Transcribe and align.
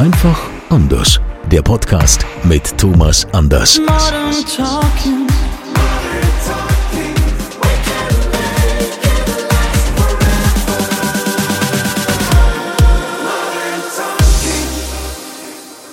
Einfach 0.00 0.48
anders. 0.70 1.20
Der 1.50 1.60
Podcast 1.60 2.24
mit 2.42 2.78
Thomas 2.78 3.26
Anders. 3.32 3.78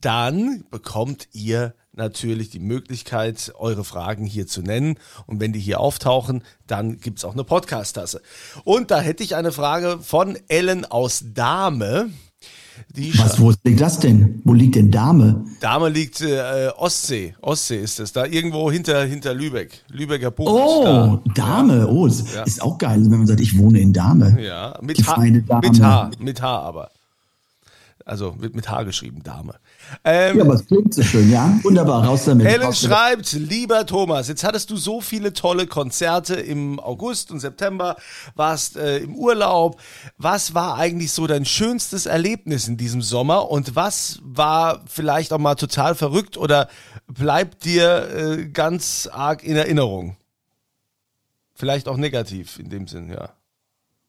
dann 0.00 0.64
bekommt 0.72 1.28
ihr 1.32 1.74
natürlich 1.96 2.50
die 2.50 2.60
Möglichkeit, 2.60 3.52
eure 3.58 3.84
Fragen 3.84 4.24
hier 4.24 4.46
zu 4.46 4.62
nennen. 4.62 4.98
Und 5.26 5.40
wenn 5.40 5.52
die 5.52 5.60
hier 5.60 5.80
auftauchen, 5.80 6.42
dann 6.66 6.98
gibt's 6.98 7.24
auch 7.24 7.32
eine 7.32 7.44
Podcast-Tasse. 7.44 8.22
Und 8.64 8.90
da 8.90 9.00
hätte 9.00 9.22
ich 9.22 9.36
eine 9.36 9.52
Frage 9.52 9.98
von 10.00 10.38
Ellen 10.48 10.84
aus 10.84 11.24
Dahme. 11.34 12.10
Die 12.96 13.16
Was, 13.18 13.40
wo 13.40 13.52
liegt 13.62 13.80
das 13.80 14.00
denn? 14.00 14.40
Wo 14.44 14.52
liegt 14.52 14.74
denn 14.74 14.90
Dahme? 14.90 15.44
Dahme 15.60 15.88
liegt 15.88 16.20
äh, 16.20 16.70
Ostsee. 16.76 17.34
Ostsee 17.40 17.80
ist 17.80 18.00
es. 18.00 18.12
Da 18.12 18.26
irgendwo 18.26 18.70
hinter, 18.70 19.04
hinter 19.04 19.32
Lübeck. 19.32 19.84
Lübecker 19.88 20.30
Bucht. 20.30 20.50
Oh, 20.50 21.20
da. 21.24 21.32
Dahme. 21.34 21.88
Oh, 21.88 22.06
das 22.06 22.34
ja. 22.34 22.42
ist 22.42 22.62
auch 22.62 22.78
geil, 22.78 23.00
wenn 23.02 23.18
man 23.18 23.26
sagt, 23.26 23.40
ich 23.40 23.56
wohne 23.58 23.80
in 23.80 23.92
Dahme. 23.92 24.42
Ja, 24.42 24.78
mit 24.82 25.06
H, 25.06 25.16
mit 25.18 25.82
H, 25.82 26.10
mit 26.18 26.42
H 26.42 26.58
aber. 26.58 26.90
Also 28.06 28.38
wird 28.38 28.54
mit 28.54 28.68
H 28.68 28.82
geschrieben, 28.82 29.22
Dame. 29.22 29.54
Ähm, 30.04 30.36
ja, 30.36 30.44
aber 30.44 30.54
es 30.54 30.66
klingt 30.66 30.92
so 30.92 31.02
schön, 31.02 31.30
ja. 31.30 31.58
Wunderbar, 31.62 32.04
raus 32.04 32.26
damit. 32.26 32.46
Helen 32.46 32.64
raus 32.64 32.82
schreibt, 32.82 33.32
lieber 33.32 33.86
Thomas, 33.86 34.28
jetzt 34.28 34.44
hattest 34.44 34.68
du 34.70 34.76
so 34.76 35.00
viele 35.00 35.32
tolle 35.32 35.66
Konzerte 35.66 36.34
im 36.34 36.78
August 36.78 37.30
und 37.30 37.40
September, 37.40 37.96
warst 38.34 38.76
äh, 38.76 38.98
im 38.98 39.14
Urlaub. 39.14 39.80
Was 40.18 40.52
war 40.52 40.76
eigentlich 40.76 41.12
so 41.12 41.26
dein 41.26 41.46
schönstes 41.46 42.04
Erlebnis 42.04 42.68
in 42.68 42.76
diesem 42.76 43.00
Sommer 43.00 43.50
und 43.50 43.74
was 43.74 44.20
war 44.22 44.82
vielleicht 44.86 45.32
auch 45.32 45.38
mal 45.38 45.54
total 45.54 45.94
verrückt 45.94 46.36
oder 46.36 46.68
bleibt 47.06 47.64
dir 47.64 48.08
äh, 48.14 48.44
ganz 48.48 49.08
arg 49.10 49.42
in 49.42 49.56
Erinnerung? 49.56 50.18
Vielleicht 51.54 51.88
auch 51.88 51.96
negativ 51.96 52.58
in 52.58 52.68
dem 52.68 52.86
Sinn, 52.86 53.08
ja. 53.08 53.30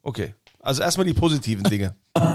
Okay. 0.02 0.34
Also 0.66 0.82
erstmal 0.82 1.06
die 1.06 1.14
positiven 1.14 1.64
Dinge. 1.64 1.96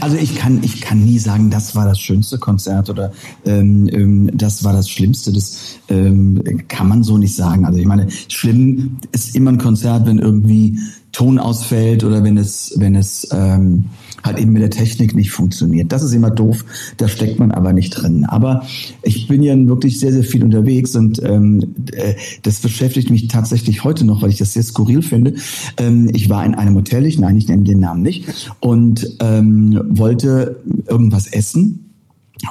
Also 0.00 0.16
ich 0.16 0.36
kann, 0.36 0.62
ich 0.62 0.80
kann 0.80 1.04
nie 1.04 1.18
sagen, 1.18 1.50
das 1.50 1.76
war 1.76 1.84
das 1.84 2.00
schönste 2.00 2.38
Konzert 2.38 2.88
oder 2.88 3.12
ähm, 3.44 3.88
ähm, 3.92 4.30
das 4.32 4.64
war 4.64 4.72
das 4.72 4.88
Schlimmste. 4.88 5.32
Das 5.32 5.78
ähm, 5.88 6.42
kann 6.68 6.88
man 6.88 7.02
so 7.02 7.18
nicht 7.18 7.36
sagen. 7.36 7.66
Also 7.66 7.78
ich 7.78 7.84
meine, 7.84 8.08
schlimm 8.28 8.96
ist 9.12 9.34
immer 9.36 9.52
ein 9.52 9.58
Konzert, 9.58 10.06
wenn 10.06 10.18
irgendwie 10.18 10.78
Ton 11.18 11.40
ausfällt 11.40 12.04
oder 12.04 12.22
wenn 12.22 12.36
es, 12.36 12.74
wenn 12.76 12.94
es 12.94 13.26
ähm, 13.32 13.86
halt 14.22 14.38
eben 14.38 14.52
mit 14.52 14.62
der 14.62 14.70
Technik 14.70 15.16
nicht 15.16 15.32
funktioniert. 15.32 15.90
Das 15.90 16.04
ist 16.04 16.12
immer 16.12 16.30
doof, 16.30 16.64
da 16.96 17.08
steckt 17.08 17.40
man 17.40 17.50
aber 17.50 17.72
nicht 17.72 17.90
drin. 17.90 18.24
Aber 18.24 18.62
ich 19.02 19.26
bin 19.26 19.42
ja 19.42 19.56
wirklich 19.66 19.98
sehr, 19.98 20.12
sehr 20.12 20.22
viel 20.22 20.44
unterwegs 20.44 20.94
und 20.94 21.20
ähm, 21.24 21.74
äh, 21.90 22.14
das 22.44 22.60
beschäftigt 22.60 23.10
mich 23.10 23.26
tatsächlich 23.26 23.82
heute 23.82 24.04
noch, 24.04 24.22
weil 24.22 24.30
ich 24.30 24.38
das 24.38 24.52
sehr 24.52 24.62
skurril 24.62 25.02
finde. 25.02 25.34
Ähm, 25.76 26.08
ich 26.14 26.28
war 26.28 26.46
in 26.46 26.54
einem 26.54 26.76
Hotel, 26.76 27.04
ich 27.04 27.18
nein, 27.18 27.36
ich 27.36 27.48
nenne 27.48 27.64
den 27.64 27.80
Namen 27.80 28.02
nicht, 28.02 28.52
und 28.60 29.16
ähm, 29.18 29.80
wollte 29.88 30.60
irgendwas 30.86 31.26
essen. 31.26 31.96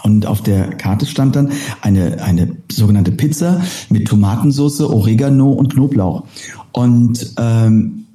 Und 0.04 0.26
auf 0.26 0.42
der 0.42 0.72
Karte 0.72 1.06
stand 1.06 1.38
dann 1.38 1.54
eine, 1.82 2.22
eine 2.22 2.50
sogenannte 2.70 3.14
Pizza 3.14 3.62
mit 3.90 4.10
Tomatensauce, 4.10 4.82
Oregano 4.82 5.54
und 5.54 5.74
Knoblauch. 5.74 6.26
Und 6.74 7.34
ähm, 7.38 8.07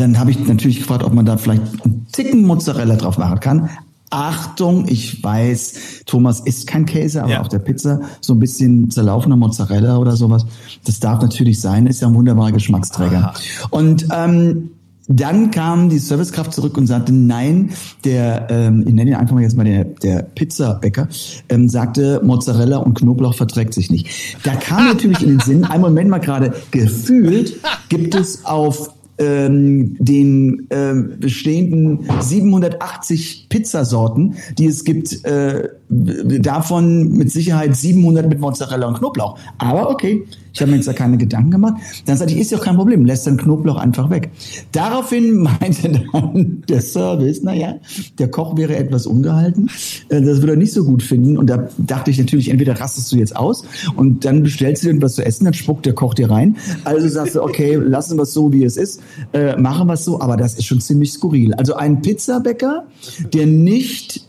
dann 0.00 0.18
habe 0.18 0.30
ich 0.30 0.46
natürlich 0.46 0.78
gefragt, 0.78 1.04
ob 1.04 1.12
man 1.12 1.26
da 1.26 1.36
vielleicht 1.36 1.62
einen 1.84 2.06
Ticken 2.12 2.42
Mozzarella 2.44 2.96
drauf 2.96 3.18
machen 3.18 3.40
kann. 3.40 3.70
Achtung, 4.10 4.88
ich 4.88 5.22
weiß, 5.22 6.02
Thomas 6.06 6.40
isst 6.40 6.66
kein 6.66 6.84
Käse, 6.84 7.22
aber 7.22 7.32
ja. 7.32 7.40
auf 7.40 7.48
der 7.48 7.60
Pizza 7.60 8.00
so 8.20 8.34
ein 8.34 8.40
bisschen 8.40 8.90
zerlaufener 8.90 9.36
Mozzarella 9.36 9.98
oder 9.98 10.16
sowas. 10.16 10.46
Das 10.84 10.98
darf 10.98 11.22
natürlich 11.22 11.60
sein, 11.60 11.86
ist 11.86 12.00
ja 12.00 12.08
ein 12.08 12.14
wunderbarer 12.14 12.50
Geschmacksträger. 12.50 13.18
Aha. 13.18 13.34
Und 13.70 14.08
ähm, 14.12 14.70
dann 15.06 15.50
kam 15.52 15.90
die 15.90 15.98
Servicekraft 15.98 16.52
zurück 16.52 16.76
und 16.76 16.86
sagte, 16.86 17.12
nein, 17.12 17.70
der, 18.04 18.48
ähm, 18.50 18.84
ich 18.86 18.94
nenne 18.94 19.10
ihn 19.10 19.16
einfach 19.16 19.34
mal 19.34 19.42
jetzt 19.42 19.56
mal 19.56 19.64
der, 19.64 19.84
der 19.84 20.22
Pizzabäcker, 20.22 21.08
ähm, 21.48 21.68
sagte, 21.68 22.20
Mozzarella 22.24 22.78
und 22.78 22.94
Knoblauch 22.94 23.34
verträgt 23.34 23.74
sich 23.74 23.90
nicht. 23.90 24.08
Da 24.44 24.54
kam 24.54 24.86
natürlich 24.88 25.22
in 25.22 25.28
den 25.30 25.40
Sinn, 25.40 25.64
einen 25.64 25.82
Moment 25.82 26.10
mal 26.10 26.18
gerade, 26.18 26.52
gefühlt 26.72 27.56
gibt 27.88 28.14
es 28.14 28.44
auf 28.44 28.90
ähm, 29.20 29.96
den 29.98 30.66
ähm, 30.70 31.12
bestehenden 31.20 32.08
780 32.20 33.46
Pizzasorten, 33.48 34.36
die 34.58 34.66
es 34.66 34.84
gibt, 34.84 35.24
äh, 35.24 35.68
davon 35.88 37.12
mit 37.12 37.30
Sicherheit 37.30 37.76
700 37.76 38.28
mit 38.28 38.40
Mozzarella 38.40 38.88
und 38.88 38.98
Knoblauch. 38.98 39.38
Aber 39.58 39.90
okay, 39.90 40.24
ich 40.52 40.60
habe 40.60 40.70
mir 40.70 40.76
jetzt 40.76 40.88
da 40.88 40.92
keine 40.92 41.16
Gedanken 41.16 41.50
gemacht. 41.50 41.74
Dann 42.06 42.16
sagte 42.16 42.34
ich, 42.34 42.40
ist 42.40 42.50
ja 42.50 42.58
auch 42.58 42.64
kein 42.64 42.76
Problem, 42.76 43.04
lässt 43.04 43.26
dann 43.26 43.36
Knoblauch 43.36 43.76
einfach 43.76 44.10
weg. 44.10 44.30
Daraufhin 44.72 45.36
meinte 45.60 46.02
dann 46.12 46.62
der 46.68 46.80
Service, 46.80 47.42
naja, 47.42 47.76
der 48.18 48.30
Koch 48.30 48.56
wäre 48.56 48.76
etwas 48.76 49.06
ungehalten, 49.06 49.70
äh, 50.08 50.20
das 50.20 50.40
würde 50.40 50.52
er 50.52 50.56
nicht 50.56 50.72
so 50.72 50.84
gut 50.84 51.02
finden. 51.02 51.38
Und 51.38 51.48
da 51.48 51.68
dachte 51.78 52.10
ich 52.10 52.18
natürlich, 52.18 52.50
entweder 52.50 52.80
rastest 52.80 53.12
du 53.12 53.16
jetzt 53.16 53.36
aus 53.36 53.64
und 53.96 54.24
dann 54.24 54.42
bestellst 54.42 54.82
du 54.82 54.88
dir 54.88 54.96
etwas 54.96 55.14
zu 55.14 55.24
essen, 55.24 55.44
dann 55.44 55.54
spuckt 55.54 55.86
der 55.86 55.94
Koch 55.94 56.14
dir 56.14 56.30
rein. 56.30 56.56
Also 56.84 57.08
sagst 57.08 57.34
du, 57.34 57.42
okay, 57.50 57.76
lassen 57.76 58.16
wir 58.18 58.22
es 58.22 58.32
so, 58.32 58.52
wie 58.52 58.64
es 58.64 58.76
ist, 58.76 59.00
äh, 59.32 59.56
machen 59.56 59.86
wir 59.86 59.94
es 59.94 60.04
so, 60.04 60.20
aber 60.20 60.36
das 60.36 60.54
ist 60.54 60.64
schon 60.64 60.80
ziemlich 60.80 61.12
skurril. 61.12 61.54
Also 61.54 61.74
ein 61.74 62.02
Pizzabäcker, 62.02 62.86
der 63.32 63.46
nicht 63.46 64.28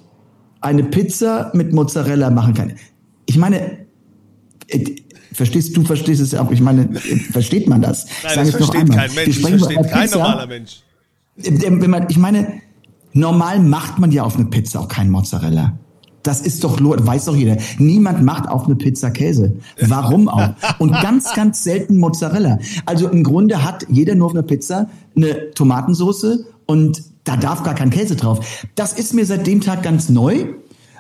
eine 0.62 0.84
Pizza 0.84 1.52
mit 1.54 1.74
Mozzarella 1.74 2.30
machen 2.30 2.54
kann. 2.54 2.74
Ich 3.26 3.38
meine, 3.38 3.78
äh, 4.68 4.96
Verstehst 5.34 5.76
du, 5.76 5.84
verstehst 5.84 6.22
es 6.22 6.36
auch. 6.36 6.52
Ich 6.52 6.62
meine, 6.62 6.90
versteht 7.32 7.68
man 7.68 7.82
das? 7.82 8.06
Nein, 8.24 8.36
das 8.36 8.50
versteht 8.52 8.90
kein 8.92 9.14
Mensch. 9.14 9.42
Das 9.42 9.50
versteht 9.50 9.90
kein 9.90 10.02
Pizza. 10.02 10.18
normaler 10.18 10.48
Mensch. 10.48 10.82
Äh, 11.38 11.52
wenn 11.62 11.90
man, 11.90 12.08
ich 12.10 12.18
meine, 12.18 12.62
normal 13.14 13.60
macht 13.60 14.00
man 14.00 14.12
ja 14.12 14.24
auf 14.24 14.36
eine 14.36 14.46
Pizza 14.46 14.82
auch 14.82 14.88
keinen 14.88 15.10
Mozzarella. 15.10 15.78
Das 16.24 16.42
ist 16.42 16.64
doch, 16.64 16.80
weiß 16.80 17.26
doch 17.26 17.36
jeder. 17.36 17.58
Niemand 17.80 18.24
macht 18.24 18.48
auf 18.48 18.66
eine 18.66 18.76
Pizza 18.76 19.10
Käse. 19.10 19.56
Warum 19.80 20.28
auch? 20.28 20.54
Und 20.78 20.92
ganz, 20.92 21.34
ganz 21.34 21.64
selten 21.64 21.98
Mozzarella. 21.98 22.60
Also 22.86 23.10
im 23.10 23.24
Grunde 23.24 23.64
hat 23.64 23.88
jeder 23.90 24.14
nur 24.16 24.28
auf 24.28 24.34
einer 24.34 24.44
Pizza 24.44 24.88
eine 25.16 25.52
Tomatensauce 25.52 26.46
und 26.68 27.04
da 27.24 27.38
darf 27.38 27.64
gar 27.64 27.74
kein 27.74 27.90
Käse 27.90 28.16
drauf. 28.16 28.66
Das 28.76 28.94
ist 28.94 29.14
mir 29.14 29.26
seit 29.26 29.48
dem 29.48 29.62
Tag 29.62 29.84
ganz 29.84 30.10
neu. 30.10 30.46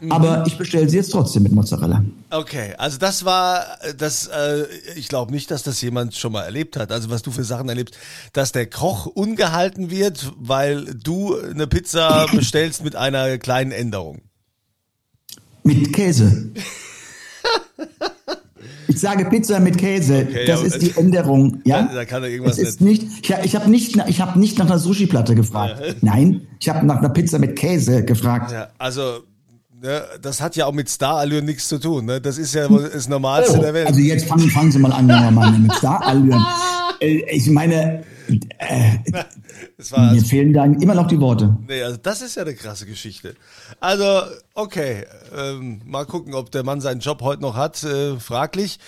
Mhm. 0.02 0.12
Aber 0.12 0.44
ich 0.48 0.58
bestelle 0.58 0.90
sie 0.90 0.98
jetzt 0.98 1.12
trotzdem 1.12 1.44
mit 1.44 1.52
Mozzarella. 1.52 2.04
Okay, 2.32 2.74
also 2.78 2.98
das 2.98 3.24
war 3.24 3.66
das. 3.98 4.28
Äh, 4.28 4.66
ich 4.96 5.08
glaube 5.10 5.32
nicht, 5.32 5.52
dass 5.52 5.62
das 5.62 5.80
jemand 5.82 6.16
schon 6.16 6.32
mal 6.32 6.42
erlebt 6.42 6.76
hat. 6.76 6.92
Also 6.92 7.12
was 7.12 7.22
du 7.22 7.30
für 7.30 7.44
Sachen 7.44 7.70
erlebst, 7.70 7.96
dass 8.34 8.52
der 8.52 8.66
Koch 8.66 9.06
ungehalten 9.06 9.92
wird, 9.92 10.34
weil 10.40 10.86
du 10.86 11.40
eine 11.40 11.68
Pizza 11.68 12.26
bestellst 12.34 12.84
mit 12.84 12.96
einer 12.96 13.38
kleinen 13.38 13.72
Änderung. 13.72 14.22
Mit 15.64 15.94
Käse. 15.94 16.50
Ich 18.88 19.00
sage 19.00 19.26
Pizza 19.26 19.60
mit 19.60 19.78
Käse. 19.78 20.26
Okay, 20.28 20.46
das 20.48 20.62
ja, 20.62 20.66
ist 20.66 20.82
die 20.82 20.98
Änderung. 20.98 21.62
Ja, 21.64 21.84
da, 21.94 22.06
kann 22.06 22.24
er 22.24 22.30
irgendwas 22.30 22.58
es 22.58 22.70
ist 22.70 22.82
nicht. 22.82 23.04
Ich, 23.22 23.30
ich 23.30 23.56
habe 23.56 23.70
nicht, 23.70 23.96
ich 24.08 24.20
habe 24.20 24.40
nicht 24.40 24.58
nach 24.58 24.66
einer 24.66 24.80
Sushi-Platte 24.80 25.36
gefragt. 25.36 25.80
Ja. 25.80 25.94
Nein, 26.02 26.48
ich 26.60 26.68
habe 26.70 26.86
nach 26.88 26.98
einer 26.98 27.10
Pizza 27.10 27.38
mit 27.38 27.56
Käse 27.56 28.04
gefragt. 28.04 28.52
Ja, 28.52 28.70
also 28.80 29.22
Ne, 29.84 30.04
das 30.22 30.40
hat 30.42 30.56
ja 30.56 30.68
auch 30.68 30.74
mit 30.74 30.92
Starallüren 30.92 31.44
nichts 31.44 31.68
zu 31.68 31.80
tun. 31.80 32.06
Ne? 32.06 32.22
Das 32.22 32.38
ist 32.38 32.54
ja 32.54 32.68
das 32.68 33.10
Normalste 33.10 33.58
oh, 33.58 33.62
der 33.62 33.74
Welt. 33.74 33.88
Also 33.88 34.00
jetzt 34.00 34.28
fangen, 34.28 34.48
fangen 34.52 34.72
Sie 34.72 34.78
mal 34.78 34.92
an, 34.92 35.08
Mann, 35.34 35.64
mit 35.64 35.74
Starallüren. 35.74 36.46
Äh, 37.02 37.24
ich 37.32 37.50
meine, 37.50 38.04
äh, 38.60 38.98
mir 40.14 40.22
fehlen 40.22 40.54
da 40.54 40.66
immer 40.66 40.96
noch 40.96 41.08
die 41.08 41.20
Worte. 41.20 41.58
Nee, 41.68 41.82
also 41.84 41.98
das 42.02 42.22
ist 42.22 42.36
ja 42.36 42.44
eine 42.44 42.54
krasse 42.54 42.86
Geschichte. 42.86 43.36
Also, 43.80 44.04
okay, 44.54 45.06
ähm, 45.36 45.82
mal 45.86 46.06
gucken, 46.06 46.34
ob 46.34 46.52
der 46.52 46.64
Mann 46.64 46.82
seinen 46.82 47.00
Job 47.00 47.22
heute 47.22 47.42
noch 47.42 47.56
hat, 47.56 47.84
äh, 47.84 48.18
fraglich. 48.18 48.80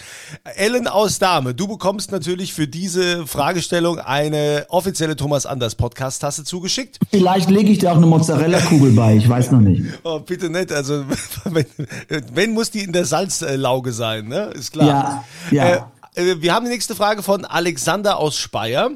Ellen 0.55 0.87
aus 0.87 1.19
Dame, 1.19 1.53
du 1.53 1.67
bekommst 1.67 2.11
natürlich 2.11 2.53
für 2.53 2.67
diese 2.67 3.27
Fragestellung 3.27 3.99
eine 3.99 4.65
offizielle 4.69 5.15
Thomas 5.15 5.45
Anders 5.45 5.75
Podcast-Tasse 5.75 6.43
zugeschickt. 6.43 6.99
Vielleicht 7.09 7.49
lege 7.49 7.71
ich 7.71 7.79
dir 7.79 7.91
auch 7.91 7.97
eine 7.97 8.05
Mozzarella-Kugel 8.05 8.91
bei, 8.91 9.15
ich 9.15 9.27
weiß 9.27 9.51
noch 9.51 9.61
nicht. 9.61 9.83
Oh, 10.05 10.19
bitte 10.19 10.49
nicht, 10.49 10.71
also 10.71 11.05
wenn, 11.45 11.65
wenn 12.33 12.53
muss 12.53 12.71
die 12.71 12.83
in 12.83 12.91
der 12.91 13.05
Salzlauge 13.05 13.93
sein, 13.93 14.27
ne? 14.27 14.51
Ist 14.53 14.71
klar. 14.71 15.23
Ja, 15.49 15.55
ja. 15.55 15.75
Äh, 15.75 15.81
äh, 16.15 16.41
wir 16.41 16.53
haben 16.53 16.65
die 16.65 16.71
nächste 16.71 16.95
Frage 16.95 17.23
von 17.23 17.45
Alexander 17.45 18.17
aus 18.17 18.37
Speyer. 18.37 18.91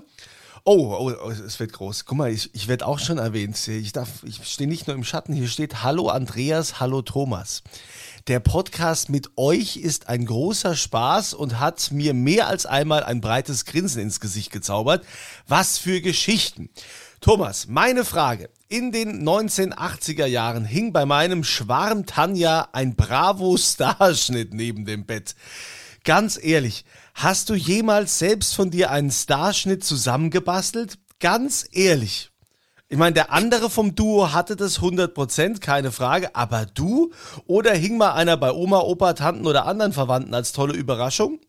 Oh, 0.70 0.94
oh, 1.00 1.14
oh, 1.24 1.30
es 1.30 1.62
wird 1.62 1.72
groß. 1.72 2.04
Guck 2.04 2.18
mal, 2.18 2.30
ich, 2.30 2.54
ich 2.54 2.68
werde 2.68 2.88
auch 2.88 3.00
schon 3.00 3.20
erwähnt. 3.20 3.58
Ich, 3.70 3.94
ich 4.24 4.42
stehe 4.44 4.68
nicht 4.68 4.86
nur 4.86 4.98
im 4.98 5.06
Schatten, 5.06 5.32
hier 5.34 5.48
steht 5.48 5.82
Hallo 5.82 6.10
Andreas, 6.10 6.82
Hallo 6.82 7.02
Thomas. 7.02 7.64
Der 8.28 8.42
Podcast 8.42 9.08
mit 9.08 9.30
euch 9.38 9.78
ist 9.78 10.10
ein 10.10 10.26
großer 10.26 10.76
Spaß 10.76 11.36
und 11.36 11.62
hat 11.62 11.94
mir 11.94 12.14
mehr 12.14 12.48
als 12.48 12.66
einmal 12.66 13.06
ein 13.06 13.22
breites 13.22 13.64
Grinsen 13.64 14.02
ins 14.02 14.20
Gesicht 14.20 14.52
gezaubert. 14.52 15.06
Was 15.48 15.78
für 15.78 16.02
Geschichten. 16.02 16.70
Thomas, 17.22 17.68
meine 17.70 18.04
Frage. 18.04 18.50
In 18.68 18.92
den 18.92 19.26
1980er 19.26 20.26
Jahren 20.26 20.66
hing 20.66 20.92
bei 20.92 21.06
meinem 21.06 21.46
Schwarm 21.46 22.06
Tanja 22.06 22.68
ein 22.74 22.98
Bravo-Starschnitt 22.98 24.54
neben 24.54 24.84
dem 24.84 25.06
Bett. 25.06 25.34
Ganz 26.04 26.38
ehrlich, 26.42 26.84
Hast 27.20 27.50
du 27.50 27.56
jemals 27.56 28.20
selbst 28.20 28.54
von 28.54 28.70
dir 28.70 28.92
einen 28.92 29.10
Starschnitt 29.10 29.84
zusammengebastelt? 29.84 31.00
Ganz 31.20 31.68
ehrlich. 31.72 32.30
Ich 32.90 32.98
meine, 33.00 33.16
der 33.16 33.34
andere 33.34 33.72
vom 33.72 33.96
Duo 33.96 34.34
hatte 34.34 34.56
das 34.56 34.82
100%, 34.82 35.60
keine 35.60 35.92
Frage, 35.92 36.36
aber 36.36 36.68
du? 36.72 37.10
Oder 37.48 37.74
hing 37.74 37.98
mal 37.98 38.12
einer 38.12 38.38
bei 38.38 38.52
Oma, 38.52 38.82
Opa, 38.82 39.14
Tanten 39.14 39.48
oder 39.48 39.66
anderen 39.66 39.94
Verwandten 39.94 40.36
als 40.36 40.52
tolle 40.52 40.76
Überraschung? 40.76 41.40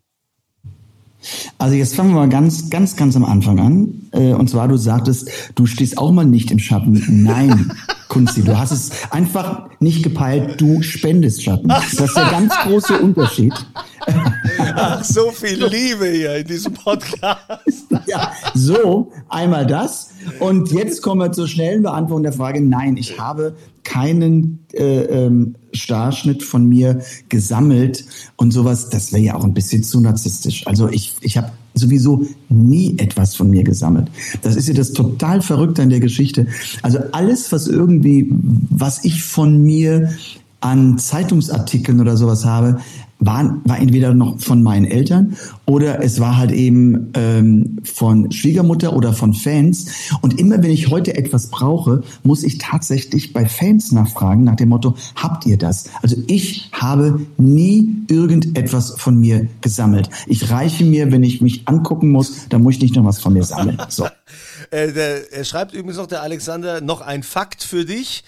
Also 1.58 1.74
jetzt 1.74 1.94
fangen 1.94 2.14
wir 2.14 2.20
mal 2.20 2.30
ganz, 2.30 2.70
ganz, 2.70 2.96
ganz 2.96 3.14
am 3.14 3.26
Anfang 3.26 3.60
an. 3.60 4.08
Äh, 4.12 4.32
und 4.32 4.48
zwar, 4.48 4.68
du 4.68 4.78
sagtest, 4.78 5.28
du 5.54 5.66
stehst 5.66 5.98
auch 5.98 6.12
mal 6.12 6.24
nicht 6.24 6.50
im 6.50 6.60
Schatten. 6.60 7.24
Nein, 7.24 7.72
Kunsti, 8.08 8.42
du 8.42 8.58
hast 8.58 8.70
es 8.70 8.90
einfach 9.10 9.68
nicht 9.80 10.02
gepeilt. 10.02 10.58
Du 10.58 10.80
spendest 10.80 11.42
Schatten. 11.42 11.68
Das 11.68 11.92
ist 11.92 12.16
der 12.16 12.30
ganz 12.30 12.54
große 12.64 12.98
Unterschied. 13.00 13.52
Ach, 14.74 15.04
so 15.04 15.30
viel 15.30 15.64
Liebe 15.64 16.06
hier 16.06 16.36
in 16.36 16.46
diesem 16.46 16.74
Podcast. 16.74 17.86
Ja, 18.06 18.32
so, 18.54 19.10
einmal 19.28 19.66
das. 19.66 20.10
Und 20.40 20.72
jetzt 20.72 21.02
kommen 21.02 21.20
wir 21.20 21.32
zur 21.32 21.48
schnellen 21.48 21.82
Beantwortung 21.82 22.22
der 22.22 22.32
Frage. 22.32 22.60
Nein, 22.60 22.96
ich 22.96 23.18
habe 23.18 23.56
keinen 23.84 24.66
äh, 24.74 25.02
ähm, 25.02 25.54
Starschnitt 25.72 26.42
von 26.42 26.68
mir 26.68 27.00
gesammelt 27.28 28.04
und 28.36 28.52
sowas. 28.52 28.90
Das 28.90 29.12
wäre 29.12 29.22
ja 29.22 29.34
auch 29.34 29.44
ein 29.44 29.54
bisschen 29.54 29.82
zu 29.82 30.00
narzisstisch. 30.00 30.66
Also 30.66 30.88
ich, 30.88 31.14
ich 31.22 31.36
habe 31.36 31.52
sowieso 31.74 32.24
nie 32.48 32.98
etwas 32.98 33.34
von 33.34 33.48
mir 33.48 33.64
gesammelt. 33.64 34.08
Das 34.42 34.56
ist 34.56 34.68
ja 34.68 34.74
das 34.74 34.92
total 34.92 35.40
Verrückte 35.40 35.82
an 35.82 35.90
der 35.90 36.00
Geschichte. 36.00 36.46
Also 36.82 36.98
alles, 37.12 37.50
was 37.52 37.66
irgendwie, 37.66 38.28
was 38.30 39.04
ich 39.04 39.22
von 39.22 39.62
mir 39.62 40.10
an 40.60 40.98
Zeitungsartikeln 40.98 42.00
oder 42.00 42.16
sowas 42.16 42.44
habe, 42.44 42.80
war, 43.20 43.60
war 43.64 43.78
entweder 43.78 44.14
noch 44.14 44.40
von 44.40 44.62
meinen 44.62 44.84
Eltern 44.84 45.36
oder 45.66 46.02
es 46.02 46.20
war 46.20 46.36
halt 46.36 46.52
eben 46.52 47.10
ähm, 47.14 47.78
von 47.82 48.30
Schwiegermutter 48.30 48.94
oder 48.94 49.12
von 49.12 49.34
Fans. 49.34 49.86
Und 50.20 50.38
immer 50.38 50.62
wenn 50.62 50.70
ich 50.70 50.88
heute 50.88 51.16
etwas 51.16 51.48
brauche, 51.48 52.02
muss 52.22 52.44
ich 52.44 52.58
tatsächlich 52.58 53.32
bei 53.32 53.46
Fans 53.46 53.92
nachfragen 53.92 54.44
nach 54.44 54.56
dem 54.56 54.68
Motto, 54.68 54.94
habt 55.16 55.46
ihr 55.46 55.58
das? 55.58 55.90
Also 56.02 56.16
ich 56.26 56.70
habe 56.72 57.20
nie 57.36 58.04
irgendetwas 58.08 58.94
von 58.98 59.18
mir 59.18 59.48
gesammelt. 59.60 60.08
Ich 60.26 60.50
reiche 60.50 60.84
mir, 60.84 61.10
wenn 61.10 61.24
ich 61.24 61.40
mich 61.40 61.66
angucken 61.66 62.10
muss, 62.10 62.48
dann 62.48 62.62
muss 62.62 62.76
ich 62.76 62.82
nicht 62.82 62.96
noch 62.96 63.04
was 63.04 63.20
von 63.20 63.32
mir 63.32 63.44
sammeln. 63.44 63.78
So. 63.88 64.06
äh, 64.70 64.92
der, 64.92 65.32
er 65.32 65.44
schreibt 65.44 65.72
übrigens 65.72 65.96
noch, 65.96 66.06
der 66.06 66.22
Alexander, 66.22 66.80
noch 66.80 67.00
ein 67.00 67.22
Fakt 67.22 67.62
für 67.62 67.84
dich. 67.84 68.24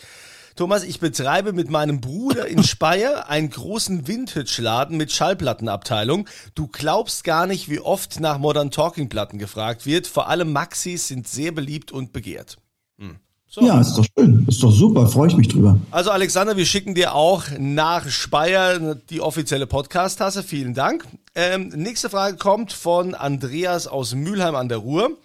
Thomas, 0.56 0.82
ich 0.82 1.00
betreibe 1.00 1.52
mit 1.52 1.70
meinem 1.70 2.00
Bruder 2.00 2.46
in 2.46 2.62
Speyer 2.62 3.28
einen 3.28 3.50
großen 3.50 4.06
Vintage-Laden 4.06 4.96
mit 4.96 5.12
Schallplattenabteilung. 5.12 6.28
Du 6.54 6.66
glaubst 6.66 7.24
gar 7.24 7.46
nicht, 7.46 7.68
wie 7.68 7.80
oft 7.80 8.20
nach 8.20 8.38
Modern 8.38 8.70
Talking-Platten 8.70 9.38
gefragt 9.38 9.86
wird. 9.86 10.06
Vor 10.06 10.28
allem 10.28 10.52
Maxis 10.52 11.08
sind 11.08 11.28
sehr 11.28 11.52
beliebt 11.52 11.92
und 11.92 12.12
begehrt. 12.12 12.58
Hm. 12.98 13.16
So. 13.46 13.62
Ja, 13.62 13.80
ist 13.80 13.94
doch 13.96 14.06
schön. 14.16 14.44
Ist 14.46 14.62
doch 14.62 14.70
super. 14.70 15.08
Freue 15.08 15.28
ich 15.28 15.36
mich 15.36 15.48
drüber. 15.48 15.80
Also, 15.90 16.10
Alexander, 16.10 16.56
wir 16.56 16.66
schicken 16.66 16.94
dir 16.94 17.14
auch 17.14 17.44
nach 17.58 18.08
Speyer 18.08 18.94
die 18.94 19.20
offizielle 19.20 19.66
Podcast-Tasse. 19.66 20.44
Vielen 20.44 20.72
Dank. 20.74 21.04
Ähm, 21.34 21.68
nächste 21.74 22.10
Frage 22.10 22.36
kommt 22.36 22.72
von 22.72 23.14
Andreas 23.14 23.88
aus 23.88 24.14
Mülheim 24.14 24.54
an 24.54 24.68
der 24.68 24.78
Ruhr. 24.78 25.16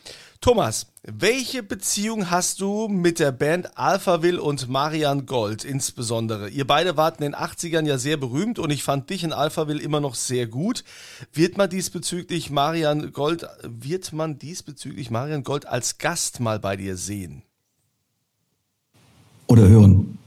Thomas, 0.45 0.85
welche 1.01 1.63
Beziehung 1.63 2.29
hast 2.29 2.61
du 2.61 2.87
mit 2.87 3.17
der 3.17 3.31
Band 3.31 3.79
Alphaville 3.79 4.39
und 4.39 4.69
Marian 4.69 5.25
Gold 5.25 5.65
insbesondere? 5.65 6.49
Ihr 6.49 6.67
beide 6.67 6.97
warten 6.97 7.23
in 7.23 7.31
den 7.31 7.41
80ern 7.41 7.87
ja 7.87 7.97
sehr 7.97 8.17
berühmt 8.17 8.59
und 8.59 8.69
ich 8.69 8.83
fand 8.83 9.09
dich 9.09 9.23
in 9.23 9.33
Alphaville 9.33 9.81
immer 9.81 10.01
noch 10.01 10.13
sehr 10.13 10.45
gut. 10.45 10.83
Wird 11.33 11.57
man 11.57 11.67
diesbezüglich 11.71 12.51
Marian 12.51 13.11
Gold, 13.11 13.47
wird 13.63 14.13
man 14.13 14.37
diesbezüglich 14.37 15.09
Marian 15.09 15.43
Gold 15.43 15.65
als 15.65 15.97
Gast 15.97 16.39
mal 16.39 16.59
bei 16.59 16.75
dir 16.75 16.95
sehen? 16.95 17.41
Oder 19.47 19.67
hören? 19.67 20.19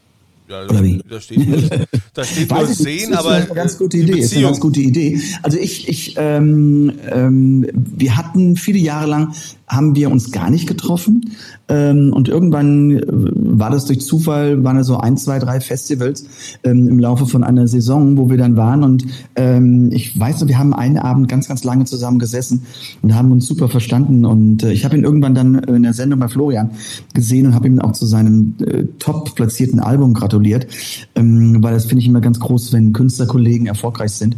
Ja, 0.49 0.65
Oder 0.65 0.83
wie? 0.83 1.01
Da 1.09 1.21
steht, 1.21 1.39
da 2.15 2.25
steht 2.25 2.51
nur 2.51 2.67
sehen, 2.67 3.15
aber. 3.15 3.31
Das 3.31 3.45
ist 3.45 3.51
eine 3.51 3.55
ganz 3.55 3.79
gute 3.79 3.99
Idee. 3.99 4.19
Ist 4.19 4.33
eine 4.33 4.43
ganz 4.43 4.59
gute 4.59 4.81
Idee. 4.81 5.21
Also 5.45 5.59
ich, 5.59 5.89
ich, 5.89 6.15
ähm, 6.17 6.99
ähm, 7.09 7.69
wir 7.73 8.17
hatten 8.17 8.57
viele 8.57 8.79
Jahre 8.79 9.07
lang 9.07 9.35
haben 9.69 9.95
wir 9.95 10.11
uns 10.11 10.33
gar 10.33 10.51
nicht 10.51 10.67
getroffen. 10.67 11.33
Ähm, 11.69 12.13
und 12.15 12.29
irgendwann 12.29 12.91
äh, 12.93 13.03
war 13.07 13.71
das 13.71 13.85
durch 13.85 14.01
Zufall, 14.01 14.65
waren 14.65 14.77
da 14.77 14.85
so 14.85 14.97
ein, 14.97 15.17
zwei, 15.17 15.39
drei 15.39 15.61
Festivals 15.61 16.25
ähm, 16.65 16.89
im 16.89 16.99
Laufe 16.99 17.27
von 17.27 17.45
einer 17.45 17.69
Saison, 17.69 18.17
wo 18.17 18.31
wir 18.31 18.39
dann 18.39 18.57
waren. 18.57 18.83
Und 18.83 19.05
ähm, 19.37 19.91
ich 19.93 20.19
weiß 20.19 20.41
noch, 20.41 20.49
wir 20.49 20.59
haben 20.59 20.73
einen 20.73 20.99
Abend 20.99 21.29
ganz, 21.29 21.49
ganz 21.49 21.65
lange 21.65 21.85
zusammen 21.85 22.19
gesessen 22.19 22.63
und 23.03 23.15
haben 23.15 23.31
uns 23.33 23.47
super 23.47 23.69
verstanden. 23.69 24.25
Und 24.25 24.63
äh, 24.63 24.73
ich 24.73 24.85
habe 24.85 24.97
ihn 24.97 25.05
irgendwann 25.05 25.35
dann 25.35 25.57
in 25.57 25.83
der 25.83 25.93
Sendung 25.93 26.21
bei 26.21 26.29
Florian 26.29 26.71
gesehen 27.13 27.47
und 27.49 27.55
habe 27.55 27.67
ihm 27.67 27.81
auch 27.81 27.93
zu 27.93 28.07
seinem 28.07 28.55
äh, 28.61 28.85
top 28.99 29.35
platzierten 29.35 29.81
Album 29.81 30.15
gratuliert, 30.15 30.67
ähm, 31.15 31.63
weil 31.63 31.75
das 31.75 31.85
finde 31.85 32.01
ich 32.01 32.09
immer 32.09 32.23
ganz 32.23 32.41
groß, 32.41 32.73
wenn 32.73 32.95
Künstlerkollegen 32.95 33.67
erfolgreich 33.67 34.13
sind. 34.13 34.37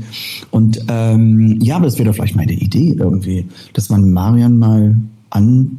Und 0.51 0.85
ähm, 0.89 1.59
ja, 1.61 1.77
aber 1.77 1.85
das 1.85 1.99
wäre 1.99 2.09
doch 2.09 2.17
vielleicht 2.17 2.35
mal 2.35 2.43
eine 2.43 2.53
Idee 2.53 2.97
irgendwie, 2.99 3.47
dass 3.73 3.89
man 3.89 4.11
Marian 4.11 4.59
mal 4.59 4.97
an, 5.31 5.79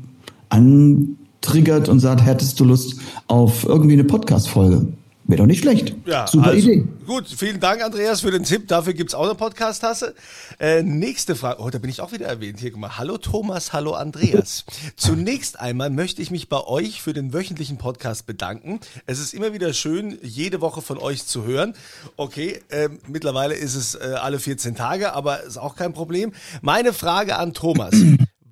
antriggert 0.50 1.90
und 1.90 2.00
sagt, 2.00 2.26
hättest 2.26 2.60
du 2.60 2.66
Lust 2.66 2.96
auf 3.28 3.64
irgendwie 3.64 3.94
eine 3.94 4.04
Podcast-Folge? 4.04 4.88
Wäre 5.32 5.44
doch 5.44 5.48
nicht 5.48 5.62
schlecht. 5.62 5.96
Ja, 6.06 6.28
Super 6.28 6.48
also, 6.48 6.70
Idee. 6.70 6.84
Gut, 7.06 7.28
vielen 7.28 7.62
Dank, 7.62 7.82
Andreas, 7.82 8.20
für 8.20 8.32
den 8.32 8.44
Tipp. 8.44 8.68
Dafür 8.68 8.94
gibt's 8.94 9.14
auch 9.14 9.24
eine 9.24 9.36
Podcast-Tasse. 9.36 10.14
Äh, 10.60 10.84
nächste 10.84 11.36
Frage. 11.36 11.62
Oh, 11.62 11.70
da 11.70 11.78
bin 11.78 11.90
ich 11.90 12.02
auch 12.02 12.12
wieder 12.12 12.26
erwähnt. 12.26 12.60
Hier, 12.60 12.72
guck 12.72 12.82
mal. 12.82 12.98
Hallo 12.98 13.18
Thomas, 13.18 13.72
hallo 13.72 13.94
Andreas. 13.94 14.66
Zunächst 14.98 15.58
einmal 15.60 15.90
möchte 15.90 16.22
ich 16.22 16.32
mich 16.32 16.50
bei 16.50 16.62
euch 16.62 17.02
für 17.02 17.14
den 17.14 17.32
wöchentlichen 17.34 17.78
Podcast 17.78 18.26
bedanken. 18.26 18.82
Es 19.06 19.20
ist 19.20 19.34
immer 19.34 19.54
wieder 19.54 19.72
schön, 19.72 20.18
jede 20.22 20.60
Woche 20.60 20.82
von 20.82 20.98
euch 20.98 21.26
zu 21.26 21.46
hören. 21.46 21.76
Okay, 22.18 22.60
äh, 22.68 22.90
mittlerweile 23.08 23.54
ist 23.54 23.76
es 23.76 23.96
äh, 23.96 24.16
alle 24.20 24.38
14 24.38 24.76
Tage, 24.76 25.14
aber 25.14 25.44
ist 25.44 25.58
auch 25.58 25.78
kein 25.78 25.94
Problem. 25.94 26.34
Meine 26.62 26.92
Frage 26.92 27.38
an 27.38 27.54
Thomas. 27.54 27.94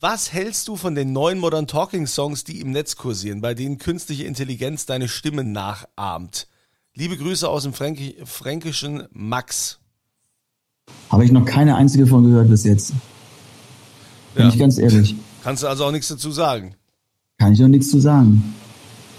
Was 0.01 0.31
hältst 0.31 0.69
du 0.69 0.77
von 0.77 0.95
den 0.95 1.11
neuen 1.11 1.39
Modern 1.39 1.67
Talking 1.67 2.07
Songs, 2.07 2.45
die 2.45 2.61
im 2.61 2.71
Netz 2.71 2.95
kursieren, 2.95 3.41
bei 3.41 3.53
denen 3.53 3.79
künstliche 3.79 4.23
Intelligenz 4.23 4.85
deine 4.85 5.09
Stimme 5.09 5.43
nachahmt? 5.43 6.47
Liebe 6.95 7.17
Grüße 7.17 7.47
aus 7.49 7.63
dem 7.63 7.73
Fränki 7.73 8.15
fränkischen 8.23 9.03
Max. 9.11 9.79
Habe 11.09 11.25
ich 11.25 11.31
noch 11.33 11.43
keine 11.43 11.75
einzige 11.75 12.07
von 12.07 12.23
gehört 12.23 12.49
bis 12.49 12.63
jetzt. 12.63 12.93
Bin 14.35 14.43
Ja. 14.45 14.49
ich 14.49 14.57
ganz 14.57 14.77
ehrlich. 14.77 15.15
Kannst 15.43 15.63
du 15.63 15.67
also 15.67 15.83
auch 15.83 15.91
nichts 15.91 16.07
dazu 16.07 16.31
sagen? 16.31 16.75
Kann 17.37 17.51
ich 17.51 17.59
noch 17.59 17.67
nichts 17.67 17.89
zu 17.89 17.99
sagen. 17.99 18.55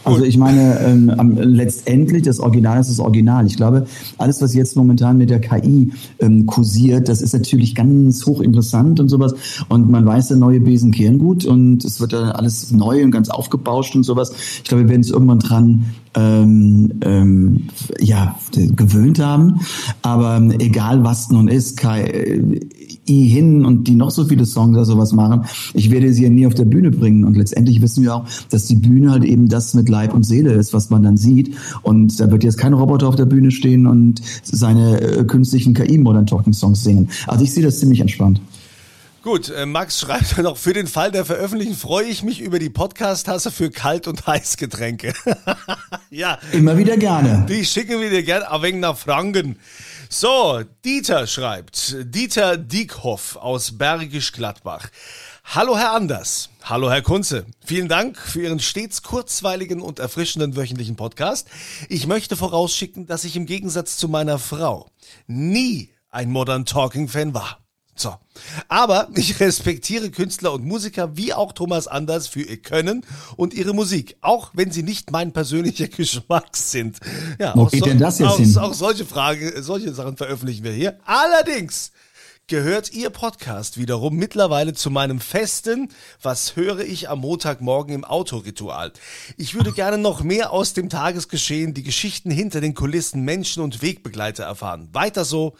Also 0.05 0.25
ich 0.25 0.39
meine, 0.39 0.81
ähm, 0.81 1.11
am, 1.11 1.37
letztendlich 1.37 2.23
das 2.23 2.41
Original 2.41 2.81
ist 2.81 2.91
das 2.91 3.01
Original. 3.01 3.47
Ich 3.47 3.57
glaube, 3.57 3.87
alles, 4.19 4.41
was 4.41 4.55
jetzt 4.55 4.77
momentan 4.77 5.19
mit 5.19 5.31
der 5.31 5.41
KI 5.41 5.93
ähm, 6.19 6.47
kursiert, 6.47 7.09
das 7.09 7.21
ist 7.21 7.35
natürlich 7.35 7.75
ganz 7.75 8.25
hochinteressant 8.27 9.01
und 9.01 9.09
sowas. 9.09 9.35
Und 9.69 9.91
man 9.91 10.07
weiß, 10.07 10.29
der 10.29 10.39
neue 10.39 10.61
Besen 10.61 10.91
kehren 10.91 11.19
gut 11.19 11.45
und 11.45 11.85
es 11.85 12.01
wird 12.01 12.13
dann 12.13 12.31
alles 12.31 12.73
neu 12.73 13.05
und 13.05 13.11
ganz 13.11 13.29
aufgebauscht 13.29 13.95
und 13.95 14.05
sowas. 14.05 14.33
Ich 14.63 14.65
glaube, 14.65 14.85
wir 14.85 14.89
werden 14.91 15.03
es 15.03 15.11
irgendwann 15.11 15.41
dran 15.41 15.85
ähm, 16.15 16.93
ähm, 17.03 17.69
ja, 18.01 18.37
gewöhnt 18.53 19.19
haben. 19.19 19.61
Aber 20.03 20.37
ähm, 20.37 20.51
egal 20.59 21.05
was 21.05 21.31
nun 21.31 21.49
ist, 21.49 21.77
KI 21.77 22.89
hin 23.11 23.65
und 23.65 23.89
die 23.89 23.95
noch 23.95 24.11
so 24.11 24.25
viele 24.25 24.47
Songs 24.47 24.77
oder 24.77 24.85
sowas 24.85 25.13
machen, 25.13 25.45
ich 25.75 25.91
werde 25.91 26.13
sie 26.13 26.25
ja 26.25 26.31
nie 26.31 26.47
auf 26.47 26.55
der 26.55 26.65
Bühne 26.65 26.91
bringen. 26.91 27.25
Und 27.25 27.37
letztendlich 27.37 27.83
wissen 27.83 28.03
wir 28.03 28.15
auch, 28.15 28.25
dass 28.51 28.67
die 28.67 28.77
Bühne 28.77 29.11
halt 29.11 29.25
eben 29.25 29.49
das 29.49 29.75
mit 29.75 29.89
Leib 29.89 30.15
und 30.15 30.25
Seele 30.25 30.53
ist, 30.53 30.73
was 30.73 30.91
man 30.91 31.03
dann 31.03 31.17
sieht. 31.17 31.55
Und 31.83 32.19
da 32.21 32.31
wird 32.31 32.45
jetzt 32.45 32.59
kein 32.59 32.73
Roboter 32.73 33.09
auf 33.09 33.17
der 33.17 33.27
Bühne 33.27 33.51
stehen 33.51 33.87
und 33.87 34.21
seine 34.43 35.01
äh, 35.01 35.25
künstlichen 35.25 35.75
KI-Modern 35.75 36.27
Talking 36.27 36.53
Songs 36.53 36.83
singen. 36.83 37.09
Also 37.27 37.45
ich 37.45 37.53
sehe 37.53 37.65
das 37.65 37.81
ziemlich 37.81 38.01
entspannt. 38.01 38.41
Gut, 39.23 39.51
äh, 39.51 39.67
Max 39.67 40.01
schreibt 40.01 40.39
noch, 40.39 40.57
für 40.57 40.73
den 40.73 40.87
Fall 40.87 41.13
der 41.13 41.27
Veröffentlichung 41.27 41.75
freue 41.75 42.07
ich 42.07 42.23
mich 42.23 42.41
über 42.41 42.59
die 42.59 42.71
Podcast-Tasse 42.71 43.51
für 43.51 43.71
Kalt- 43.71 44.09
und 44.09 44.27
Heißgetränke. 44.27 45.13
ja, 46.11 46.39
Immer 46.53 46.79
wieder 46.79 46.97
gerne. 46.97 47.45
die 47.47 47.67
schicken 47.67 48.01
wir 48.01 48.09
dir 48.09 48.23
gern 48.23 48.43
ein 48.43 48.63
wenig 48.63 48.81
nach 48.81 48.97
Franken. 48.97 49.57
So, 50.13 50.65
Dieter 50.85 51.29
schreibt, 51.29 51.95
Dieter 52.01 52.57
Diekhoff 52.57 53.37
aus 53.37 53.79
Bergisch 53.79 54.33
Gladbach. 54.33 54.91
Hallo 55.45 55.79
Herr 55.79 55.93
Anders, 55.93 56.51
hallo 56.65 56.91
Herr 56.91 57.01
Kunze. 57.01 57.47
Vielen 57.65 57.87
Dank 57.87 58.19
für 58.19 58.43
Ihren 58.43 58.59
stets 58.59 59.05
kurzweiligen 59.05 59.81
und 59.81 60.01
erfrischenden 60.01 60.57
wöchentlichen 60.57 60.97
Podcast. 60.97 61.47
Ich 61.89 62.09
möchte 62.09 62.35
vorausschicken, 62.35 63.07
dass 63.07 63.23
ich 63.23 63.37
im 63.37 63.47
Gegensatz 63.47 63.99
zu 63.99 64.09
meiner 64.09 64.41
Frau 64.41 64.91
nie 65.29 65.91
ein 66.11 66.33
Modern 66.33 66.67
Talking 66.67 67.07
Fan 67.07 67.33
war. 67.33 67.61
So. 68.01 68.17
Aber 68.69 69.11
ich 69.15 69.41
respektiere 69.41 70.11
Künstler 70.11 70.53
und 70.55 70.65
Musiker 70.65 71.19
wie 71.19 71.35
auch 71.35 71.53
Thomas 71.53 71.87
Anders 71.87 72.29
für 72.29 72.41
ihr 72.41 72.57
Können 72.57 73.05
und 73.37 73.53
ihre 73.53 73.75
Musik, 73.75 74.17
auch 74.23 74.53
wenn 74.55 74.71
sie 74.71 74.83
nicht 74.83 75.11
mein 75.11 75.35
persönlicher 75.35 75.89
Geschmack 75.97 76.57
sind. 76.57 76.99
Ja, 77.39 77.53
Wo 77.55 77.65
auch 77.65 77.71
geht 77.71 77.85
denn 77.85 77.99
das 77.99 78.19
jetzt 78.19 78.29
auch, 78.29 78.37
hin? 78.39 78.57
auch 78.57 78.73
solche 78.73 79.05
Fragen, 79.05 79.53
solche 79.63 79.93
Sachen 79.93 80.17
veröffentlichen 80.17 80.65
wir 80.65 80.73
hier. 80.73 80.99
Allerdings 81.05 81.93
gehört 82.47 82.91
Ihr 82.93 83.11
Podcast 83.11 83.77
wiederum 83.77 84.17
mittlerweile 84.17 84.73
zu 84.73 84.91
meinem 84.91 85.21
festen, 85.21 85.91
was 86.23 86.57
höre 86.57 86.81
ich 86.81 87.11
am 87.11 87.21
Montagmorgen 87.21 87.95
im 87.95 88.05
Autoritual. 88.05 88.93
Ich 89.37 89.55
würde 89.55 89.73
gerne 89.73 89.99
noch 89.99 90.23
mehr 90.23 90.53
aus 90.53 90.73
dem 90.73 90.89
Tagesgeschehen, 90.89 91.75
die 91.75 91.83
Geschichten 91.83 92.31
hinter 92.31 92.63
den 92.63 92.73
Kulissen, 92.75 93.23
Menschen 93.27 93.63
und 93.63 93.83
Wegbegleiter 93.83 94.45
erfahren. 94.45 94.89
Weiter 94.93 95.27
so, 95.27 95.55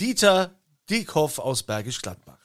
Dieter 0.00 0.58
Diekhoff 0.90 1.38
aus 1.38 1.62
Bergisch 1.62 2.00
Gladbach. 2.02 2.38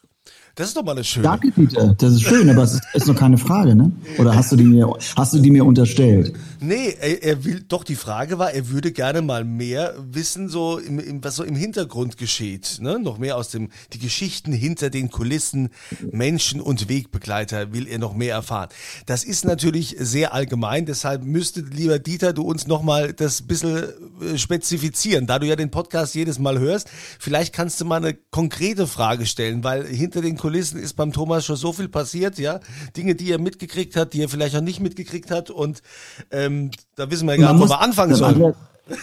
Das 0.56 0.70
ist 0.70 0.77
doch 0.77 0.84
mal 0.84 0.94
eine 0.94 1.03
schöne. 1.03 1.24
Danke, 1.24 1.51
Dieter. 1.51 1.94
Das 2.00 2.13
ist 2.13 2.24
schön, 2.24 2.50
aber 2.50 2.63
es 2.63 2.82
ist 2.96 3.08
noch 3.08 3.15
keine 3.15 3.38
Frage, 3.38 3.75
ne? 3.75 3.91
Oder 4.17 4.36
hast 4.36 4.51
du 4.51 4.56
die 4.56 4.63
mir, 4.63 4.91
hast 5.15 5.34
du 5.36 5.39
die 5.39 5.51
mir 5.51 5.63
unterstellt? 5.63 6.34
Nee, 6.60 6.96
er, 7.00 7.24
er 7.24 7.44
will, 7.44 7.64
doch 7.68 7.84
die 7.84 7.96
Frage 7.96 8.40
war, 8.40 8.52
er 8.52 8.70
würde 8.70 8.92
gerne 8.92 9.22
mal 9.22 9.44
mehr 9.44 9.94
wissen, 9.98 10.50
so 10.50 10.78
im, 10.80 11.00
im, 11.00 11.24
was 11.24 11.36
so 11.36 11.44
im 11.44 11.56
Hintergrund 11.56 12.18
geschieht, 12.18 12.78
ne? 12.82 13.00
Noch 13.00 13.18
mehr 13.18 13.38
aus 13.38 13.50
dem, 13.50 13.70
die 13.94 14.00
Geschichten 14.00 14.52
hinter 14.52 14.90
den 14.90 15.10
Kulissen, 15.12 15.70
Menschen 16.12 16.62
und 16.62 16.90
Wegbegleiter 16.90 17.74
will 17.74 17.88
er 17.88 18.00
noch 18.00 18.16
mehr 18.16 18.34
erfahren. 18.34 18.70
Das 19.06 19.24
ist 19.24 19.46
natürlich 19.46 19.96
sehr 20.00 20.34
allgemein, 20.34 20.86
deshalb 20.86 21.24
müsste, 21.24 21.62
lieber 21.62 22.00
Dieter, 22.00 22.34
du 22.34 22.44
uns 22.44 22.66
nochmal 22.66 23.14
das 23.14 23.44
bisschen 23.44 23.84
äh, 24.22 24.38
spezifizieren, 24.38 25.28
da 25.28 25.40
du 25.40 25.48
ja 25.48 25.56
den 25.56 25.72
Podcast 25.72 26.16
jedes 26.16 26.40
Mal 26.40 26.60
hörst. 26.60 26.90
Vielleicht 27.20 27.54
kannst 27.54 27.80
du 27.82 27.86
mal 27.86 27.98
eine 27.98 28.14
konkrete 28.14 28.88
Frage 28.88 29.26
stellen, 29.26 29.64
weil 29.64 29.86
hinter 29.86 30.22
den 30.22 30.38
Kulissen 30.38 30.80
ist 30.80 30.96
beim 30.96 31.14
Thomas 31.14 31.46
schon 31.46 31.56
so 31.56 31.74
viel 31.74 31.90
passiert, 31.90 32.40
ja? 32.40 32.60
Dinge, 32.96 33.16
die 33.16 33.32
er 33.32 33.40
mitgekriegt 33.40 33.96
hat, 33.96 34.14
die 34.14 34.22
er 34.22 34.30
vielleicht 34.30 34.56
auch 34.56 34.62
nicht 34.62 34.80
mitgekriegt 34.80 35.32
hat 35.32 35.50
und 35.50 35.82
ähm, 36.48 36.72
da 36.96 37.10
wissen 37.10 37.27
wir 37.27 37.36
ja 37.36 37.42
gar 37.42 37.54
nicht, 37.54 37.63
wo 37.63 37.70
wir 37.70 37.82
anfangen 37.82 38.16
sollen. 38.16 38.54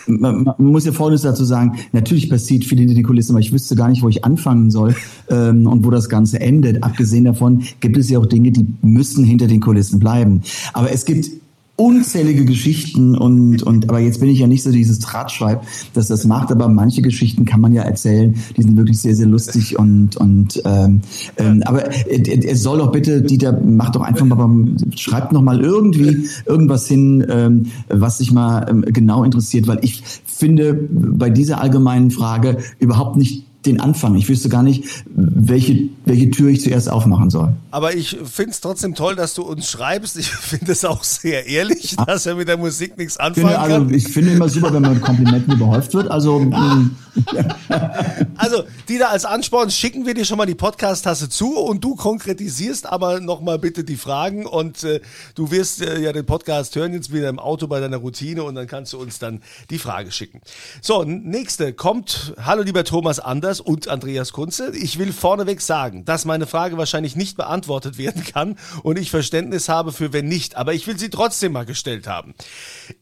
Man, 0.07 0.45
man 0.45 0.55
muss 0.59 0.87
ja 0.87 0.93
Folgendes 0.93 1.23
dazu 1.23 1.45
sagen. 1.45 1.79
Natürlich 1.93 2.31
passiert 2.31 2.65
viel 2.65 2.79
hinter 2.79 2.95
den 2.95 3.05
Kulissen, 3.05 3.33
aber 3.33 3.41
ich 3.41 3.53
wüsste 3.53 3.77
gar 3.77 3.89
nicht, 3.89 4.03
wo 4.03 4.09
ich 4.09 4.25
anfangen 4.25 4.71
soll 4.71 4.97
ähm, 5.29 5.67
und 5.67 5.85
wo 5.85 5.91
das 5.91 6.09
Ganze 6.09 6.41
endet. 6.41 6.83
Abgesehen 6.83 7.25
davon 7.25 7.65
gibt 7.81 7.99
es 7.99 8.09
ja 8.09 8.19
auch 8.19 8.27
Dinge, 8.27 8.51
die 8.51 8.67
müssen 8.81 9.25
hinter 9.25 9.47
den 9.47 9.61
Kulissen 9.61 9.99
bleiben. 10.01 10.43
Aber 10.73 10.91
es 10.91 11.05
gibt 11.05 11.29
unzählige 11.77 12.45
Geschichten 12.45 13.17
und 13.17 13.63
und 13.63 13.89
aber 13.89 13.99
jetzt 13.99 14.21
bin 14.21 14.29
ich 14.29 14.39
ja 14.39 14.47
nicht 14.47 14.63
so 14.63 14.71
dieses 14.71 15.01
Drahtschweib, 15.01 15.63
dass 15.93 16.07
das 16.07 16.25
macht, 16.25 16.53
aber 16.53 16.69
manche 16.69 17.03
Geschichten 17.03 17.45
kann 17.45 17.61
man 17.61 17.73
ja 17.73 17.83
erzählen, 17.83 18.35
die 18.57 18.63
sind 18.63 18.77
wirklich 18.77 19.01
sehr 19.01 19.17
sehr 19.17 19.27
lustig 19.27 19.77
und 19.79 20.17
und 20.17 20.63
ähm, 20.65 21.01
ähm, 21.37 21.63
aber 21.65 21.87
er, 21.87 22.45
er 22.45 22.57
soll 22.57 22.79
doch 22.79 22.93
bitte 22.93 23.23
Dieter 23.23 23.61
mach 23.65 23.91
doch 23.91 24.03
einfach 24.03 24.25
mal 24.25 24.77
schreibt 24.95 25.33
noch 25.33 25.43
mal 25.43 25.61
irgendwie 25.61 26.29
irgendwas 26.47 26.87
hin, 26.87 27.27
ähm, 27.29 27.67
was 27.89 28.19
sich 28.19 28.31
mal 28.31 28.67
ähm, 28.71 28.85
genau 28.87 29.25
interessiert, 29.25 29.67
weil 29.67 29.79
ich 29.83 30.03
finde 30.25 30.75
bei 30.75 31.31
dieser 31.31 31.61
allgemeinen 31.61 32.13
Frage 32.13 32.59
überhaupt 32.79 33.17
nicht 33.17 33.45
den 33.67 33.81
Anfang. 33.81 34.15
Ich 34.17 34.29
wüsste 34.29 34.49
gar 34.49 34.63
nicht, 34.63 34.85
welche, 35.15 35.89
welche 36.05 36.31
Tür 36.31 36.51
ich 36.51 36.61
zuerst 36.61 36.91
aufmachen 36.91 37.31
soll. 37.31 37.53
Aber 37.71 37.95
ich 37.95 38.19
finde 38.25 38.51
es 38.51 38.61
trotzdem 38.61 38.95
toll, 38.95 39.17
dass 39.17 39.35
du 39.35 39.43
uns 39.43 39.71
schreibst. 39.71 40.17
Ich 40.19 40.29
finde 40.31 40.73
es 40.73 40.85
auch 40.85 41.05
sehr 41.05 41.47
ehrlich, 41.47 41.97
dass 42.07 42.27
er 42.27 42.37
mit 42.37 42.49
der 42.49 42.57
Musik 42.57 42.97
nichts 42.99 43.15
Ich 43.15 43.21
anfangen 43.21 43.47
finde, 43.49 43.59
also, 43.59 43.77
kann. 43.87 43.95
ich 43.95 44.09
finde 44.09 44.33
immer 44.33 44.49
super, 44.49 44.73
wenn 44.73 44.83
man 44.83 44.95
mit 44.95 45.03
Komplimenten 45.03 45.55
überhäuft 45.55 45.95
wird. 45.95 46.11
Also, 46.11 46.39
mh, 46.41 46.91
Also, 48.37 48.65
Dieter, 48.89 49.11
als 49.11 49.25
Ansporn 49.25 49.71
schicken 49.71 50.07
wir 50.07 50.15
dir 50.15 50.25
schon 50.25 50.39
mal 50.39 50.47
die 50.47 50.55
Podcast-Tasse 50.55 51.29
zu 51.29 51.57
und 51.59 51.83
du 51.85 51.95
konkretisierst 51.95 52.87
aber 52.87 53.21
nochmal 53.21 53.59
bitte 53.59 53.85
die 53.85 53.97
Fragen 53.97 54.47
und 54.47 54.83
äh, 54.85 55.01
du 55.35 55.51
wirst 55.51 55.81
äh, 55.83 56.01
ja 56.01 56.13
den 56.13 56.27
Podcast 56.27 56.75
hören 56.77 56.93
jetzt 56.93 57.13
wieder 57.13 57.29
im 57.29 57.39
Auto 57.39 57.67
bei 57.67 57.81
deiner 57.81 57.99
Routine 57.99 58.43
und 58.43 58.55
dann 58.55 58.67
kannst 58.67 58.93
du 58.93 58.99
uns 58.99 59.19
dann 59.19 59.41
die 59.71 59.79
Frage 59.79 60.11
schicken. 60.11 60.41
So, 60.81 61.05
nächste 61.05 61.73
kommt, 61.73 62.35
hallo 62.41 62.63
lieber 62.63 62.85
Thomas 62.85 63.21
Anders 63.21 63.54
und 63.61 63.89
Andreas 63.89 64.33
Kunze. 64.33 64.73
Ich 64.77 64.99
will 64.99 65.13
vorneweg 65.13 65.61
sagen, 65.61 66.05
dass 66.05 66.25
meine 66.25 66.47
Frage 66.47 66.79
wahrscheinlich 66.79 67.17
nicht 67.17 67.37
beantwortet 67.37 67.99
werden 67.99 68.25
kann 68.25 68.57
und 68.83 68.99
ich 68.99 69.11
Verständnis 69.11 69.69
habe 69.69 69.93
für 69.93 70.13
wenn 70.13 70.27
nicht, 70.27 70.57
aber 70.57 70.75
ich 70.75 70.87
will 70.87 70.99
sie 70.99 71.11
trotzdem 71.11 71.53
mal 71.53 71.67
gestellt 71.67 72.07
haben. 72.07 72.35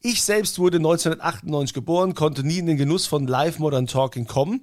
Ich 0.01 0.23
selbst 0.23 0.59
wurde 0.59 0.77
1998 0.77 1.73
geboren, 1.73 2.15
konnte 2.15 2.43
nie 2.43 2.59
in 2.59 2.65
den 2.65 2.77
Genuss 2.77 3.07
von 3.07 3.27
Live 3.27 3.59
Modern 3.59 3.87
Talking 3.87 4.25
kommen 4.25 4.61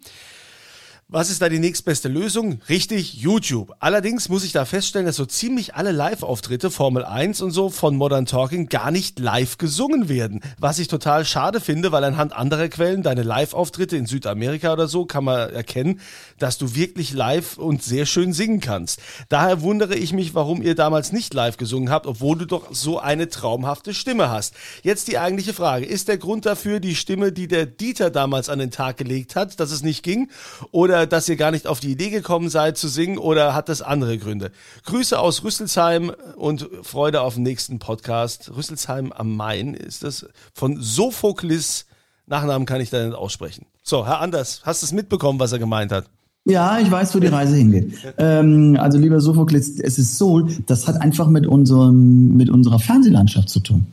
Was 1.13 1.29
ist 1.29 1.43
da 1.43 1.49
die 1.49 1.59
nächstbeste 1.59 2.09
Lösung? 2.09 2.61
Richtig, 2.69 3.15
YouTube. 3.15 3.75
Allerdings 3.81 4.29
muss 4.29 4.45
ich 4.45 4.53
da 4.53 4.65
feststellen, 4.65 5.07
dass 5.07 5.17
so 5.17 5.27
ziemlich 5.27 5.75
alle 5.75 5.91
Live-Auftritte, 5.91 6.71
Formel 6.71 7.05
1 7.05 7.41
und 7.41 7.51
so 7.51 7.69
von 7.69 7.97
Modern 7.97 8.27
Talking 8.27 8.69
gar 8.69 8.93
nicht 8.93 9.19
live 9.19 9.59
gesungen 9.59 10.09
werden. 10.09 10.41
Was 10.61 10.79
ich 10.79 10.87
total 10.87 11.25
schade 11.25 11.61
finde, 11.61 11.91
weil 11.91 12.05
anhand 12.05 12.33
anderer 12.33 12.69
Quellen, 12.69 13.03
deine 13.03 13.25
Live-Auftritte 13.25 13.97
in 13.97 14.07
Südamerika 14.07 14.73
oder 14.73 14.87
so, 14.87 15.05
kann 15.05 15.25
man 15.25 15.51
erkennen, 15.51 15.99
dass 16.39 16.59
du 16.59 16.77
wirklich 16.77 17.13
live 17.13 17.59
und 17.59 17.83
sehr 17.83 18.07
schön 18.07 18.33
singen 18.33 18.61
kannst. 18.61 19.01
Daher 19.29 19.63
wundere 19.63 19.97
ich 19.97 20.13
mich, 20.13 20.37
warum 20.37 20.63
ihr 20.63 20.77
damals 20.77 21.11
nicht 21.11 21.35
live 21.35 21.57
gesungen 21.57 21.91
habt, 21.91 22.07
obwohl 22.07 22.39
du 22.39 22.45
doch 22.45 22.73
so 22.73 23.01
eine 23.01 23.29
traumhafte 23.29 23.95
Stimme 23.95 24.31
hast. 24.31 24.55
Jetzt 24.85 25.09
die 25.09 25.19
eigentliche 25.19 25.55
Frage. 25.55 25.87
Ist 25.87 26.07
der 26.07 26.19
Grund 26.19 26.47
dafür 26.47 26.79
die 26.79 26.95
Stimme, 26.95 27.33
die 27.33 27.49
der 27.49 27.67
Dieter 27.67 28.11
damals 28.11 28.49
an 28.49 28.61
den 28.61 28.71
Tag 28.71 28.97
gelegt 28.97 29.35
hat, 29.35 29.59
dass 29.59 29.73
es 29.73 29.83
nicht 29.83 30.05
ging? 30.05 30.31
Oder 30.71 31.00
dass 31.07 31.29
ihr 31.29 31.37
gar 31.37 31.51
nicht 31.51 31.67
auf 31.67 31.81
die 31.81 31.91
Idee 31.91 32.11
gekommen 32.11 32.49
seid 32.49 32.79
zu 32.79 32.89
singen 32.89 33.19
oder 33.19 33.55
hat 33.55 33.69
das 33.69 33.83
andere 33.83 34.19
Gründe? 34.19 34.51
Grüße 34.85 35.19
aus 35.19 35.45
Rüsselsheim 35.45 36.13
und 36.37 36.69
Freude 36.83 37.23
auf 37.23 37.35
den 37.35 37.43
nächsten 37.43 37.79
Podcast. 37.79 38.51
Rüsselsheim 38.55 39.13
am 39.13 39.37
Main 39.37 39.75
ist 39.75 40.03
das 40.03 40.27
von 40.55 40.81
Sophoklis. 40.81 41.87
Nachnamen 42.27 42.67
kann 42.67 42.81
ich 42.81 42.91
da 42.91 43.05
nicht 43.05 43.17
aussprechen. 43.17 43.67
So, 43.83 44.07
Herr 44.07 44.21
Anders, 44.21 44.63
hast 44.65 44.83
du 44.83 44.87
es 44.87 44.93
mitbekommen, 44.93 45.41
was 45.41 45.53
er 45.53 45.59
gemeint 45.59 45.93
hat? 45.93 46.07
Ja, 46.45 46.79
ich 46.79 46.91
weiß, 46.91 47.15
wo 47.15 47.21
die 47.21 47.27
Reise 47.27 47.57
hingeht. 47.57 47.93
Ähm, 48.17 48.77
also 48.81 48.99
lieber 48.99 49.21
Sophokles, 49.21 49.79
es 49.79 49.99
ist 49.99 50.17
so, 50.17 50.41
das 50.67 50.89
hat 50.89 51.01
einfach 51.01 51.29
mit 51.29 51.47
unserem, 51.47 52.37
mit 52.37 52.49
unserer 52.49 52.79
Fernsehlandschaft 52.79 53.49
zu 53.51 53.61
tun. 53.61 53.87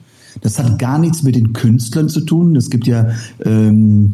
Das 0.48 0.60
hat 0.60 0.80
gar 0.80 0.98
nichts 0.98 1.24
mit 1.24 1.36
den 1.36 1.52
Künstlern 1.52 2.08
zu 2.08 2.22
tun. 2.22 2.56
Es 2.56 2.70
gibt 2.70 2.88
ja 2.88 3.10
ähm, 3.44 4.14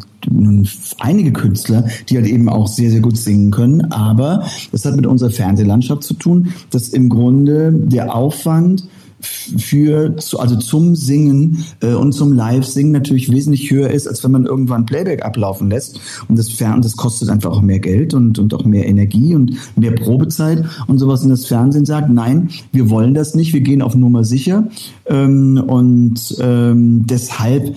einige 0.98 1.32
Künstler, 1.32 1.84
die 2.08 2.16
halt 2.16 2.26
eben 2.26 2.48
auch 2.48 2.66
sehr, 2.66 2.90
sehr 2.90 2.98
gut 2.98 3.16
singen 3.16 3.52
können. 3.52 3.92
Aber 3.92 4.44
das 4.72 4.84
hat 4.84 4.96
mit 4.96 5.06
unserer 5.06 5.30
Fernsehlandschaft 5.30 6.02
zu 6.02 6.14
tun, 6.14 6.52
dass 6.70 6.88
im 6.88 7.08
Grunde 7.08 7.72
der 7.72 8.16
Aufwand 8.16 8.88
für 9.24 10.14
also 10.38 10.56
zum 10.56 10.94
Singen 10.94 11.64
äh, 11.80 11.94
und 11.94 12.12
zum 12.12 12.32
Live-Singen 12.32 12.92
natürlich 12.92 13.30
wesentlich 13.30 13.70
höher 13.70 13.90
ist, 13.90 14.06
als 14.06 14.22
wenn 14.24 14.32
man 14.32 14.46
irgendwann 14.46 14.86
Playback 14.86 15.24
ablaufen 15.24 15.70
lässt. 15.70 16.00
Und 16.28 16.38
das 16.38 16.48
Fernsehen, 16.48 16.82
das 16.82 16.96
kostet 16.96 17.28
einfach 17.28 17.50
auch 17.50 17.62
mehr 17.62 17.78
Geld 17.78 18.14
und, 18.14 18.38
und 18.38 18.54
auch 18.54 18.64
mehr 18.64 18.86
Energie 18.86 19.34
und 19.34 19.56
mehr 19.76 19.92
Probezeit 19.92 20.64
und 20.86 20.98
sowas. 20.98 21.22
Und 21.22 21.30
das 21.30 21.46
Fernsehen 21.46 21.84
sagt, 21.84 22.10
nein, 22.10 22.50
wir 22.72 22.90
wollen 22.90 23.14
das 23.14 23.34
nicht, 23.34 23.52
wir 23.52 23.60
gehen 23.60 23.82
auf 23.82 23.94
Nummer 23.94 24.24
sicher. 24.24 24.68
Ähm, 25.06 25.62
und 25.66 26.36
ähm, 26.40 27.06
deshalb 27.06 27.74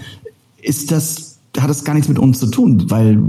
ist 0.61 0.91
das 0.91 1.27
hat 1.59 1.69
das 1.69 1.83
gar 1.83 1.93
nichts 1.93 2.07
mit 2.07 2.19
uns 2.19 2.39
zu 2.39 2.47
tun, 2.47 2.85
weil 2.89 3.19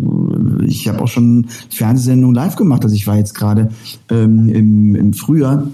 ich 0.66 0.86
habe 0.88 1.00
auch 1.00 1.08
schon 1.08 1.46
Fernsehsendungen 1.70 2.34
live 2.34 2.56
gemacht. 2.56 2.84
Also 2.84 2.94
ich 2.94 3.06
war 3.06 3.16
jetzt 3.16 3.34
gerade 3.34 3.70
ähm, 4.10 4.48
im, 4.50 4.94
im 4.94 5.12
Frühjahr 5.14 5.66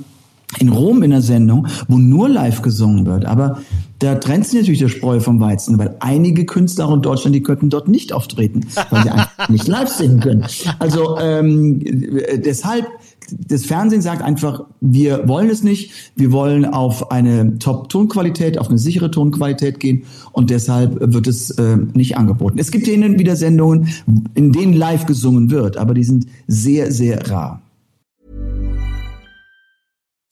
in 0.58 0.68
Rom 0.68 1.02
in 1.02 1.10
der 1.10 1.22
Sendung, 1.22 1.66
wo 1.88 1.98
nur 1.98 2.28
live 2.28 2.62
gesungen 2.62 3.06
wird. 3.06 3.24
Aber 3.24 3.58
da 3.98 4.16
trennt 4.16 4.46
sich 4.46 4.60
natürlich 4.60 4.80
der 4.80 4.88
Spreu 4.88 5.20
vom 5.20 5.40
Weizen, 5.40 5.78
weil 5.78 5.96
einige 6.00 6.44
Künstler 6.44 6.92
in 6.92 7.00
Deutschland, 7.00 7.34
die 7.34 7.42
könnten 7.42 7.70
dort 7.70 7.88
nicht 7.88 8.12
auftreten, 8.12 8.66
weil 8.90 9.02
sie 9.02 9.10
einfach 9.10 9.48
nicht 9.48 9.66
live 9.66 9.88
singen 9.88 10.20
können. 10.20 10.44
Also 10.78 11.18
ähm, 11.18 11.80
deshalb, 12.44 12.86
das 13.48 13.64
Fernsehen 13.64 14.02
sagt 14.02 14.22
einfach, 14.22 14.64
wir 14.80 15.26
wollen 15.28 15.48
es 15.48 15.62
nicht, 15.62 15.92
wir 16.16 16.32
wollen 16.32 16.66
auf 16.66 17.10
eine 17.10 17.58
Top-Tonqualität, 17.58 18.58
auf 18.58 18.68
eine 18.68 18.78
sichere 18.78 19.10
Tonqualität 19.10 19.80
gehen 19.80 20.02
und 20.32 20.50
deshalb 20.50 20.96
wird 21.00 21.26
es 21.26 21.50
äh, 21.52 21.78
nicht 21.94 22.18
angeboten. 22.18 22.58
Es 22.58 22.70
gibt 22.70 22.86
hier 22.86 22.94
wieder 23.18 23.36
Sendungen, 23.36 23.88
in 24.34 24.52
denen 24.52 24.74
live 24.74 25.06
gesungen 25.06 25.50
wird, 25.50 25.76
aber 25.76 25.94
die 25.94 26.04
sind 26.04 26.26
sehr, 26.46 26.92
sehr 26.92 27.30
rar. 27.30 27.63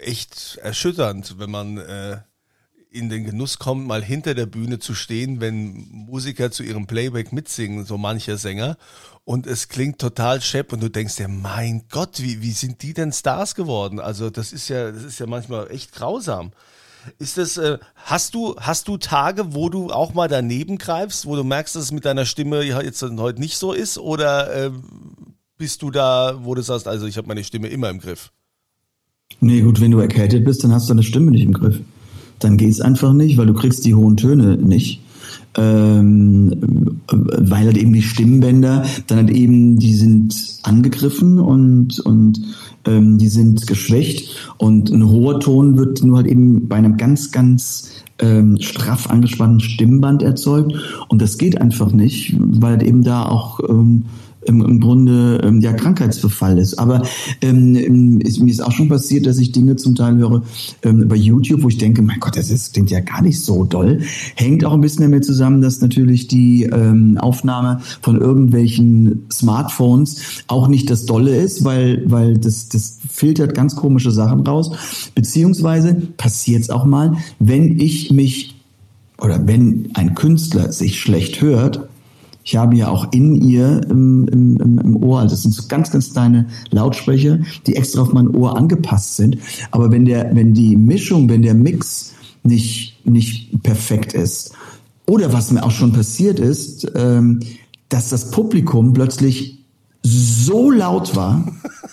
echt 0.00 0.58
erschütternd, 0.62 1.38
wenn 1.38 1.50
man 1.50 1.78
äh, 1.78 2.18
in 2.90 3.08
den 3.08 3.24
Genuss 3.24 3.58
kommt, 3.58 3.86
mal 3.86 4.02
hinter 4.02 4.34
der 4.34 4.46
Bühne 4.46 4.80
zu 4.80 4.94
stehen, 4.94 5.40
wenn 5.40 5.88
Musiker 5.90 6.50
zu 6.50 6.62
ihrem 6.62 6.86
Playback 6.86 7.32
mitsingen, 7.32 7.84
so 7.84 7.96
mancher 7.96 8.36
Sänger. 8.36 8.76
Und 9.24 9.46
es 9.46 9.68
klingt 9.68 10.00
total 10.00 10.40
schepp 10.40 10.72
und 10.72 10.82
du 10.82 10.88
denkst 10.88 11.16
dir, 11.16 11.28
mein 11.28 11.84
Gott, 11.88 12.20
wie, 12.20 12.42
wie 12.42 12.52
sind 12.52 12.82
die 12.82 12.94
denn 12.94 13.12
Stars 13.12 13.54
geworden? 13.54 14.00
Also 14.00 14.28
das 14.28 14.52
ist 14.52 14.68
ja, 14.68 14.90
das 14.90 15.04
ist 15.04 15.20
ja 15.20 15.26
manchmal 15.26 15.70
echt 15.70 15.92
grausam. 15.92 16.50
Ist 17.18 17.38
das, 17.38 17.56
äh, 17.56 17.78
hast 17.94 18.34
du, 18.34 18.56
hast 18.56 18.88
du 18.88 18.98
Tage, 18.98 19.54
wo 19.54 19.68
du 19.68 19.90
auch 19.90 20.12
mal 20.12 20.28
daneben 20.28 20.76
greifst, 20.76 21.26
wo 21.26 21.36
du 21.36 21.44
merkst, 21.44 21.76
dass 21.76 21.84
es 21.84 21.92
mit 21.92 22.04
deiner 22.04 22.26
Stimme 22.26 22.62
jetzt 22.62 23.02
heute 23.02 23.40
nicht 23.40 23.56
so 23.56 23.72
ist? 23.72 23.98
Oder 23.98 24.52
äh, 24.52 24.70
bist 25.56 25.82
du 25.82 25.90
da, 25.90 26.38
wo 26.40 26.54
du 26.54 26.62
sagst, 26.62 26.88
also 26.88 27.06
ich 27.06 27.16
habe 27.16 27.28
meine 27.28 27.44
Stimme 27.44 27.68
immer 27.68 27.88
im 27.88 28.00
Griff? 28.00 28.32
Nee, 29.40 29.60
gut, 29.62 29.80
wenn 29.80 29.90
du 29.90 29.98
erkältet 29.98 30.44
bist, 30.44 30.64
dann 30.64 30.72
hast 30.72 30.88
du 30.88 30.94
deine 30.94 31.02
Stimme 31.02 31.30
nicht 31.30 31.44
im 31.44 31.52
Griff. 31.52 31.80
Dann 32.40 32.56
geht's 32.56 32.80
einfach 32.80 33.12
nicht, 33.12 33.38
weil 33.38 33.46
du 33.46 33.54
kriegst 33.54 33.84
die 33.84 33.94
hohen 33.94 34.16
Töne 34.16 34.56
nicht. 34.56 35.00
Ähm, 35.56 37.00
weil 37.08 37.66
halt 37.66 37.76
eben 37.76 37.92
die 37.92 38.02
Stimmbänder 38.02 38.84
dann 39.08 39.18
halt 39.18 39.30
eben, 39.30 39.78
die 39.78 39.94
sind 39.94 40.34
angegriffen 40.62 41.40
und, 41.40 41.98
und 42.00 42.40
ähm, 42.86 43.18
die 43.18 43.28
sind 43.28 43.66
geschwächt 43.66 44.36
und 44.58 44.90
ein 44.90 45.08
hoher 45.08 45.40
Ton 45.40 45.76
wird 45.76 46.04
nur 46.04 46.18
halt 46.18 46.28
eben 46.28 46.68
bei 46.68 46.76
einem 46.76 46.96
ganz, 46.96 47.32
ganz 47.32 47.90
ähm, 48.20 48.58
straff 48.60 49.10
angespannten 49.10 49.60
Stimmband 49.60 50.22
erzeugt 50.22 50.72
und 51.08 51.20
das 51.20 51.36
geht 51.36 51.60
einfach 51.60 51.90
nicht, 51.92 52.36
weil 52.38 52.72
halt 52.72 52.82
eben 52.84 53.02
da 53.02 53.24
auch 53.24 53.60
ähm, 53.68 54.04
im, 54.42 54.62
im 54.62 54.80
Grunde 54.80 55.40
ähm, 55.44 55.60
ja 55.60 55.72
Krankheitsbefall 55.72 56.58
ist. 56.58 56.78
Aber 56.78 57.02
ähm, 57.42 58.20
ist, 58.20 58.40
mir 58.40 58.50
ist 58.50 58.62
auch 58.62 58.72
schon 58.72 58.88
passiert, 58.88 59.26
dass 59.26 59.38
ich 59.38 59.52
Dinge 59.52 59.76
zum 59.76 59.94
Teil 59.94 60.16
höre 60.16 60.42
ähm, 60.82 61.08
bei 61.08 61.16
YouTube, 61.16 61.62
wo 61.62 61.68
ich 61.68 61.78
denke, 61.78 62.02
mein 62.02 62.20
Gott, 62.20 62.36
das 62.36 62.50
ist, 62.50 62.72
klingt 62.72 62.90
ja 62.90 63.00
gar 63.00 63.22
nicht 63.22 63.40
so 63.40 63.64
doll. 63.64 64.00
Hängt 64.34 64.64
auch 64.64 64.72
ein 64.72 64.80
bisschen 64.80 65.02
damit 65.02 65.24
zusammen, 65.24 65.60
dass 65.60 65.80
natürlich 65.80 66.28
die 66.28 66.64
ähm, 66.64 67.18
Aufnahme 67.18 67.80
von 68.00 68.20
irgendwelchen 68.20 69.26
Smartphones 69.30 70.42
auch 70.46 70.68
nicht 70.68 70.90
das 70.90 71.06
Dolle 71.06 71.36
ist, 71.36 71.64
weil, 71.64 72.02
weil 72.06 72.38
das, 72.38 72.68
das 72.68 72.98
filtert 73.10 73.54
ganz 73.54 73.76
komische 73.76 74.10
Sachen 74.10 74.40
raus. 74.40 74.72
Beziehungsweise 75.14 75.94
passiert 76.16 76.62
es 76.62 76.70
auch 76.70 76.84
mal, 76.84 77.16
wenn 77.38 77.78
ich 77.78 78.10
mich 78.10 78.56
oder 79.18 79.46
wenn 79.46 79.90
ein 79.94 80.14
Künstler 80.14 80.72
sich 80.72 80.98
schlecht 80.98 81.42
hört, 81.42 81.89
Ich 82.44 82.56
habe 82.56 82.74
ja 82.76 82.88
auch 82.88 83.12
in 83.12 83.34
ihr 83.34 83.80
im, 83.90 84.26
im, 84.28 84.78
im, 84.78 84.96
Ohr, 84.96 85.20
also 85.20 85.34
das 85.34 85.42
sind 85.42 85.52
so 85.52 85.64
ganz, 85.68 85.90
ganz 85.90 86.12
kleine 86.12 86.46
Lautsprecher, 86.70 87.38
die 87.66 87.76
extra 87.76 88.02
auf 88.02 88.12
mein 88.12 88.28
Ohr 88.28 88.56
angepasst 88.56 89.16
sind. 89.16 89.38
Aber 89.70 89.90
wenn 89.90 90.04
der, 90.04 90.34
wenn 90.34 90.54
die 90.54 90.76
Mischung, 90.76 91.28
wenn 91.28 91.42
der 91.42 91.54
Mix 91.54 92.14
nicht, 92.42 93.06
nicht 93.06 93.62
perfekt 93.62 94.14
ist, 94.14 94.54
oder 95.06 95.32
was 95.32 95.50
mir 95.50 95.64
auch 95.64 95.70
schon 95.70 95.92
passiert 95.92 96.38
ist, 96.38 96.90
ähm, 96.94 97.40
dass 97.88 98.10
das 98.10 98.30
Publikum 98.30 98.92
plötzlich 98.92 99.58
so 100.02 100.70
laut 100.70 101.16
war, 101.16 101.44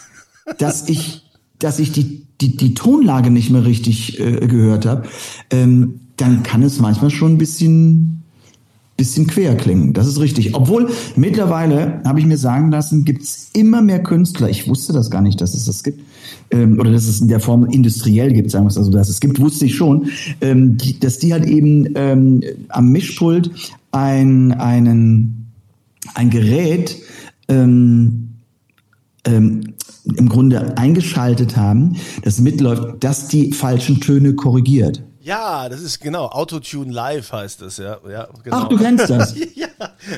dass 0.60 0.88
ich, 0.88 1.24
dass 1.60 1.80
ich 1.80 1.92
die, 1.92 2.26
die, 2.40 2.56
die 2.56 2.74
Tonlage 2.74 3.32
nicht 3.32 3.50
mehr 3.50 3.66
richtig 3.66 4.20
äh, 4.20 4.48
gehört 4.48 4.86
habe, 4.86 5.08
ähm, 5.50 6.02
dann 6.16 6.44
kann 6.44 6.64
es 6.64 6.80
manchmal 6.80 7.10
schon 7.10 7.34
ein 7.34 7.38
bisschen, 7.38 8.24
bisschen 8.98 9.28
quer 9.28 9.56
klingen. 9.56 9.94
Das 9.94 10.08
ist 10.08 10.20
richtig. 10.20 10.56
Obwohl 10.56 10.90
mittlerweile, 11.16 12.02
habe 12.04 12.20
ich 12.20 12.26
mir 12.26 12.38
sagen 12.38 12.72
lassen, 12.72 13.06
gibt 13.06 13.22
es 13.22 13.52
immer 13.54 13.82
mehr 13.82 14.02
Künstler. 14.02 14.50
Ich 14.50 14.68
wusste 14.68 14.92
das 14.92 15.12
gar 15.12 15.22
nicht, 15.22 15.40
dass 15.40 15.54
es 15.54 15.66
das 15.66 15.84
gibt. 15.84 16.02
Ähm, 16.50 16.80
oder 16.80 16.92
dass 16.92 17.08
es 17.08 17.22
in 17.22 17.28
der 17.28 17.40
Form 17.40 17.66
industriell 17.66 18.34
gibt, 18.34 18.50
sagen 18.52 18.66
wir 18.66 18.70
es 18.70 18.78
also, 18.78 18.90
dass 18.90 19.08
es 19.08 19.20
gibt, 19.20 19.40
wusste 19.40 19.66
ich 19.66 19.76
schon, 19.76 20.08
ähm, 20.42 20.78
die, 20.78 21.00
dass 21.00 21.20
die 21.20 21.32
halt 21.32 21.46
eben 21.46 21.90
ähm, 21.96 22.42
am 22.70 22.90
Mischpult 22.90 23.52
ein, 23.92 24.54
einen, 24.54 25.48
ein 26.16 26.30
Gerät 26.30 26.98
ähm, 27.50 28.30
ähm, 29.26 29.74
im 30.16 30.30
Grunde 30.30 30.78
eingeschaltet 30.78 31.58
haben, 31.58 31.98
das 32.24 32.40
mitläuft, 32.40 33.04
dass 33.04 33.28
die 33.28 33.52
falschen 33.52 34.00
Töne 34.00 34.34
korrigiert. 34.34 35.04
Ja, 35.28 35.68
das 35.68 35.82
ist 35.82 36.00
genau, 36.00 36.28
Autotune 36.28 36.90
Live 36.94 37.34
heißt 37.34 37.62
das, 37.62 37.76
ja. 37.78 37.98
ja 38.10 38.30
genau. 38.46 38.58
Ach, 38.64 38.68
du 38.70 38.78
kennst 38.78 39.10
das? 39.10 39.36
ja, 39.56 39.68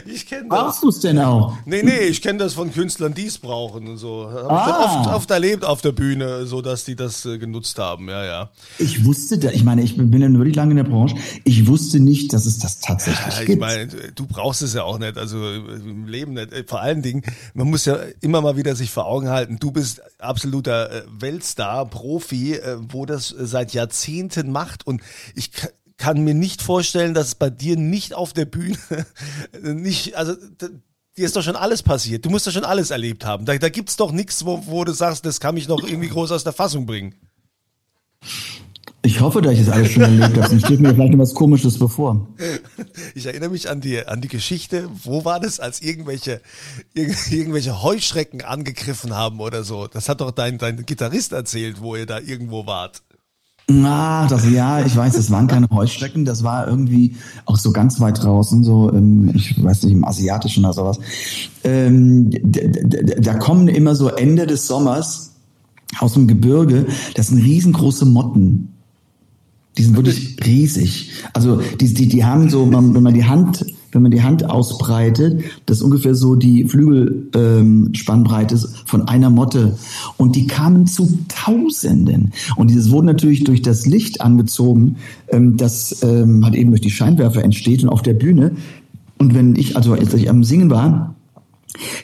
ich 0.05 0.27
kenne 0.27 0.47
das. 0.47 0.59
Brauchst 0.59 0.83
du 0.83 0.89
es 0.89 0.99
denn 0.99 1.17
auch? 1.17 1.57
Nee, 1.65 1.81
nee, 1.81 2.01
ich 2.01 2.21
kenne 2.21 2.37
das 2.37 2.53
von 2.53 2.71
Künstlern, 2.71 3.15
die 3.15 3.25
es 3.25 3.39
brauchen 3.39 3.87
und 3.87 3.97
so. 3.97 4.29
Hab 4.31 4.51
Ah. 4.51 4.67
ich 5.01 5.07
oft, 5.07 5.15
oft 5.15 5.31
erlebt 5.31 5.65
auf 5.65 5.81
der 5.81 5.93
Bühne, 5.93 6.45
so 6.45 6.61
dass 6.61 6.85
die 6.85 6.95
das 6.95 7.25
äh, 7.25 7.39
genutzt 7.39 7.79
haben, 7.79 8.07
ja, 8.07 8.23
ja. 8.23 8.49
Ich 8.77 9.03
wusste 9.03 9.39
da, 9.39 9.49
ich 9.49 9.63
meine, 9.63 9.81
ich 9.81 9.97
bin 9.97 10.21
ja 10.21 10.31
wirklich 10.31 10.55
lange 10.55 10.71
in 10.71 10.77
der 10.77 10.83
Branche, 10.83 11.15
ich 11.43 11.65
wusste 11.65 11.99
nicht, 11.99 12.31
dass 12.31 12.45
es 12.45 12.59
das 12.59 12.79
tatsächlich 12.79 13.33
Ja, 13.35 13.41
ich 13.41 13.47
gibt. 13.47 13.61
meine, 13.61 13.87
du 13.87 14.27
brauchst 14.27 14.61
es 14.61 14.75
ja 14.75 14.83
auch 14.83 14.99
nicht, 14.99 15.17
also 15.17 15.37
im 15.43 16.05
Leben 16.07 16.33
nicht. 16.33 16.53
Äh, 16.53 16.63
Vor 16.67 16.81
allen 16.81 17.01
Dingen, 17.01 17.23
man 17.55 17.67
muss 17.67 17.85
ja 17.85 17.97
immer 18.21 18.41
mal 18.41 18.57
wieder 18.57 18.75
sich 18.75 18.91
vor 18.91 19.07
Augen 19.07 19.29
halten, 19.29 19.57
du 19.59 19.71
bist 19.71 20.01
absoluter 20.19 20.91
äh, 20.91 21.01
Weltstar, 21.19 21.87
Profi, 21.87 22.53
äh, 22.53 22.77
wo 22.89 23.07
das 23.07 23.31
äh, 23.31 23.47
seit 23.47 23.73
Jahrzehnten 23.73 24.51
macht 24.51 24.85
und 24.85 24.98
ich 25.35 25.51
ka- 25.51 25.69
kann 25.97 26.23
mir 26.23 26.33
nicht 26.33 26.61
vorstellen, 26.61 27.13
dass 27.13 27.27
es 27.27 27.35
bei 27.35 27.49
dir 27.49 27.75
nicht 27.75 28.13
auf 28.13 28.31
der 28.33 28.45
Bühne 28.45 28.77
nicht, 29.61 30.15
also 30.15 30.33
dir 31.17 31.25
ist 31.25 31.35
doch 31.35 31.43
schon 31.43 31.57
alles 31.57 31.83
passiert, 31.83 32.23
du 32.25 32.29
musst 32.29 32.47
doch 32.47 32.51
schon 32.53 32.63
alles 32.63 32.91
erlebt 32.91 33.25
haben. 33.25 33.45
Da, 33.45 33.57
da 33.57 33.67
gibt's 33.69 33.97
doch 33.97 34.11
nichts, 34.13 34.45
wo, 34.45 34.63
wo 34.67 34.83
du 34.85 34.93
sagst, 34.93 35.25
das 35.25 35.39
kann 35.41 35.55
mich 35.55 35.67
noch 35.67 35.83
irgendwie 35.83 36.07
groß 36.09 36.31
aus 36.31 36.43
der 36.45 36.53
Fassung 36.53 36.85
bringen. 36.85 37.15
Ich 39.01 39.21
hoffe, 39.21 39.41
dass 39.41 39.53
ich 39.53 39.65
das 39.65 39.69
alles 39.69 39.91
schon 39.91 40.01
erlebt 40.03 40.35
habe, 40.37 40.49
sonst 40.49 40.65
steht 40.65 40.81
mir 40.81 40.93
vielleicht 40.93 41.13
noch 41.13 41.19
was 41.19 41.33
Komisches 41.33 41.79
bevor. 41.79 42.27
Ich 43.15 43.25
erinnere 43.25 43.49
mich 43.49 43.69
an 43.69 43.81
die, 43.81 44.05
an 44.05 44.21
die 44.21 44.27
Geschichte, 44.27 44.89
wo 45.03 45.25
war 45.25 45.39
das, 45.39 45.59
als 45.59 45.81
irgendwelche, 45.81 46.41
irg 46.93 47.15
irgendwelche 47.31 47.81
Heuschrecken 47.81 48.41
angegriffen 48.43 49.15
haben 49.15 49.39
oder 49.39 49.63
so. 49.63 49.87
Das 49.87 50.09
hat 50.09 50.21
doch 50.21 50.31
dein, 50.31 50.57
dein 50.57 50.85
Gitarrist 50.85 51.31
erzählt, 51.31 51.81
wo 51.81 51.95
ihr 51.95 52.05
da 52.05 52.19
irgendwo 52.19 52.65
wart. 52.65 53.01
Ah, 53.69 54.27
das 54.27 54.49
ja, 54.49 54.83
ich 54.83 54.95
weiß, 54.95 55.13
das 55.13 55.29
waren 55.29 55.47
keine 55.47 55.67
Heuschrecken, 55.69 56.25
das 56.25 56.43
war 56.43 56.67
irgendwie 56.67 57.15
auch 57.45 57.57
so 57.57 57.71
ganz 57.71 57.99
weit 57.99 58.23
draußen, 58.23 58.63
so 58.63 58.89
im, 58.89 59.35
ich 59.35 59.63
weiß 59.63 59.83
nicht, 59.83 59.93
im 59.93 60.05
Asiatischen 60.05 60.65
oder 60.65 60.73
sowas. 60.73 60.99
Ähm, 61.63 62.31
da 62.41 63.35
kommen 63.35 63.67
immer 63.67 63.93
so 63.93 64.09
Ende 64.09 64.47
des 64.47 64.65
Sommers 64.65 65.33
aus 65.99 66.13
dem 66.13 66.27
Gebirge, 66.27 66.87
das 67.15 67.27
sind 67.27 67.43
riesengroße 67.43 68.05
Motten. 68.05 68.78
Die 69.79 69.83
sind 69.85 69.95
wirklich 69.95 70.35
riesig. 70.45 71.09
Also 71.31 71.61
die, 71.79 71.93
die, 71.93 72.09
die 72.09 72.25
haben 72.25 72.49
so, 72.49 72.65
man, 72.65 72.93
wenn 72.93 73.01
man 73.01 73.13
die 73.13 73.23
Hand, 73.23 73.65
wenn 73.93 74.01
man 74.01 74.11
die 74.11 74.21
Hand 74.21 74.43
ausbreitet, 74.49 75.41
das 75.65 75.77
ist 75.77 75.83
ungefähr 75.83 76.15
so 76.15 76.35
die 76.35 76.65
Flügelspannbreite 76.65 78.55
ähm, 78.55 78.61
von 78.85 79.07
einer 79.07 79.29
Motte. 79.29 79.77
Und 80.17 80.35
die 80.35 80.47
kamen 80.47 80.85
zu 80.85 81.19
Tausenden. 81.29 82.33
Und 82.57 82.69
dieses 82.69 82.91
wurde 82.91 83.07
natürlich 83.07 83.45
durch 83.45 83.61
das 83.61 83.85
Licht 83.85 84.19
angezogen, 84.19 84.97
ähm, 85.29 85.55
das 85.55 86.03
ähm, 86.03 86.43
halt 86.43 86.55
eben 86.55 86.71
durch 86.71 86.81
die 86.81 86.91
Scheinwerfer 86.91 87.41
entsteht 87.41 87.81
und 87.81 87.87
auf 87.87 88.01
der 88.01 88.15
Bühne. 88.15 88.51
Und 89.17 89.33
wenn 89.33 89.55
ich, 89.55 89.77
also 89.77 89.93
als 89.93 90.13
ich 90.13 90.29
am 90.29 90.43
Singen 90.43 90.69
war, 90.69 91.15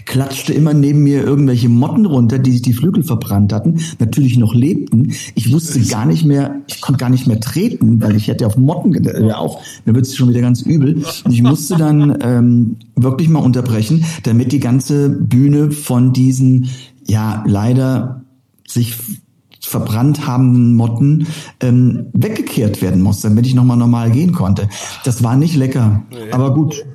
klatschte 0.06 0.54
immer 0.54 0.74
neben 0.74 1.04
mir 1.04 1.24
irgendwelche 1.24 1.70
Motten 1.70 2.06
runter, 2.06 2.40
die 2.40 2.52
sich 2.52 2.62
die 2.62 2.74
Flügel 2.74 3.04
verbrannt 3.04 3.52
hatten, 3.52 3.80
natürlich 4.00 4.38
noch 4.38 4.54
lebten. 4.54 5.14
Ich 5.34 5.52
wusste 5.52 5.82
gar 5.82 6.06
nicht 6.06 6.26
mehr, 6.26 6.62
ich 6.68 6.82
konnte 6.82 7.00
gar 7.00 7.10
nicht 7.10 7.28
mehr 7.28 7.40
treten, 7.40 8.02
weil 8.02 8.16
ich 8.16 8.28
hätte 8.28 8.46
auf 8.48 8.58
Motten 8.58 8.92
gedacht, 8.92 9.16
ja 9.20 9.38
auch, 9.38 9.62
mir 9.86 9.96
wird 9.96 10.06
es 10.06 10.16
schon 10.16 10.30
wieder 10.30 10.42
ganz 10.42 10.62
übel. 10.62 11.04
Und 11.24 11.32
ich 11.32 11.42
musste 11.42 11.76
dann 11.76 12.18
ähm, 12.22 12.78
wirklich 12.96 13.30
mal 13.30 13.40
unterbrechen, 13.40 14.06
damit 14.24 14.52
die 14.52 14.60
ganze 14.60 15.10
Bühne 15.10 15.72
von 15.72 16.14
diesen, 16.14 16.70
ja, 17.06 17.44
leider 17.48 18.22
sich 18.68 18.96
verbrannt 19.60 20.28
habenden 20.28 20.76
Motten 20.76 21.28
ähm, 21.60 22.08
weggekehrt 22.14 22.82
werden 22.82 23.02
musste, 23.02 23.30
damit 23.30 23.48
ich 23.48 23.56
nochmal 23.56 23.78
normal 23.78 24.12
gehen 24.12 24.32
konnte. 24.32 24.70
Das 25.04 25.24
war 25.24 25.36
nicht 25.36 25.56
lecker, 25.56 26.04
aber 26.32 26.54
gut. 26.54 26.86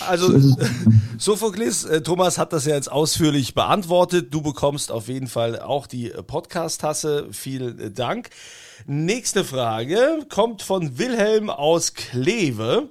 Also. 0.00 0.56
Sophokles, 1.18 1.84
äh, 1.84 2.02
Thomas 2.02 2.38
hat 2.38 2.52
das 2.52 2.66
ja 2.66 2.74
jetzt 2.74 2.90
ausführlich 2.90 3.54
beantwortet. 3.54 4.32
Du 4.32 4.42
bekommst 4.42 4.92
auf 4.92 5.08
jeden 5.08 5.28
Fall 5.28 5.60
auch 5.60 5.86
die 5.86 6.10
Podcast-Tasse. 6.10 7.28
Vielen 7.32 7.94
Dank. 7.94 8.30
Nächste 8.86 9.44
Frage 9.44 10.26
kommt 10.28 10.62
von 10.62 10.98
Wilhelm 10.98 11.48
aus 11.50 11.94
Kleve. 11.94 12.90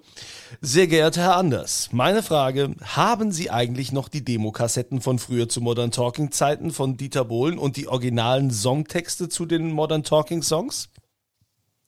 Sehr 0.61 0.87
geehrter 0.87 1.21
Herr 1.21 1.37
Anders, 1.37 1.89
meine 1.91 2.23
Frage, 2.23 2.75
haben 2.81 3.31
Sie 3.31 3.49
eigentlich 3.51 3.91
noch 3.91 4.09
die 4.09 4.23
Demokassetten 4.23 5.01
von 5.01 5.19
früher 5.19 5.49
zu 5.49 5.61
Modern 5.61 5.91
Talking 5.91 6.31
Zeiten 6.31 6.71
von 6.71 6.97
Dieter 6.97 7.25
Bohlen 7.25 7.57
und 7.57 7.77
die 7.77 7.87
originalen 7.87 8.51
Songtexte 8.51 9.29
zu 9.29 9.45
den 9.45 9.71
Modern 9.71 10.03
Talking 10.03 10.43
Songs? 10.43 10.89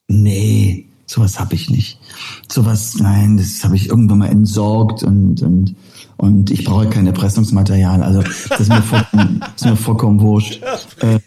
Nee, 0.08 0.88
sowas 1.08 1.40
habe 1.40 1.56
ich 1.56 1.70
nicht. 1.70 2.00
Sowas, 2.48 2.96
nein, 3.00 3.38
das 3.38 3.64
habe 3.64 3.76
ich 3.76 3.90
irgendwann 3.90 4.20
mal 4.20 4.28
entsorgt 4.28 5.02
und 5.04 5.42
und 5.42 5.76
und 6.18 6.50
ich 6.50 6.64
brauche 6.64 6.90
kein 6.90 7.06
Erpressungsmaterial. 7.06 8.02
Also 8.02 8.24
das 8.50 8.60
ist 8.60 8.70
mir 8.70 8.82
vollkommen, 8.82 9.40
ist 9.56 9.66
mir 9.66 9.76
vollkommen 9.76 10.20
wurscht. 10.20 10.62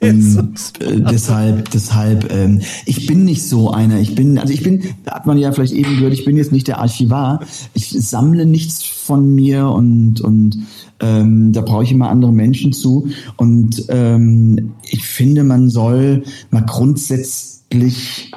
Ähm, 0.01 0.55
äh, 0.81 1.01
deshalb, 1.01 1.71
deshalb, 1.71 2.33
ähm, 2.33 2.61
ich 2.87 3.07
bin 3.07 3.25
nicht 3.25 3.49
so 3.49 3.71
einer. 3.71 4.01
Ich 4.01 4.17
bin, 4.17 4.37
also 4.39 4.53
ich 4.53 4.65
bin, 4.65 4.83
da 5.05 5.15
hat 5.15 5.27
man 5.27 5.39
ja 5.39 5.53
vielleicht 5.53 5.73
eben 5.73 5.95
gehört, 5.97 6.13
ich 6.13 6.25
bin 6.25 6.37
jetzt 6.37 6.51
nicht 6.51 6.67
der 6.67 6.81
Archivar. 6.81 7.41
Ich 7.73 7.91
sammle 7.91 8.47
nichts 8.47 8.83
von 8.83 9.33
mir 9.35 9.69
und 9.69 10.21
und 10.21 10.59
ähm, 10.99 11.53
da 11.53 11.61
brauche 11.61 11.85
ich 11.85 11.93
immer 11.93 12.11
andere 12.11 12.33
Menschen 12.33 12.73
zu. 12.73 13.09
Und 13.37 13.85
ähm, 13.89 14.73
ich 14.91 15.05
finde, 15.07 15.45
man 15.45 15.71
soll 15.71 16.25
mal 16.51 16.67
grundsätzlich 16.67 18.33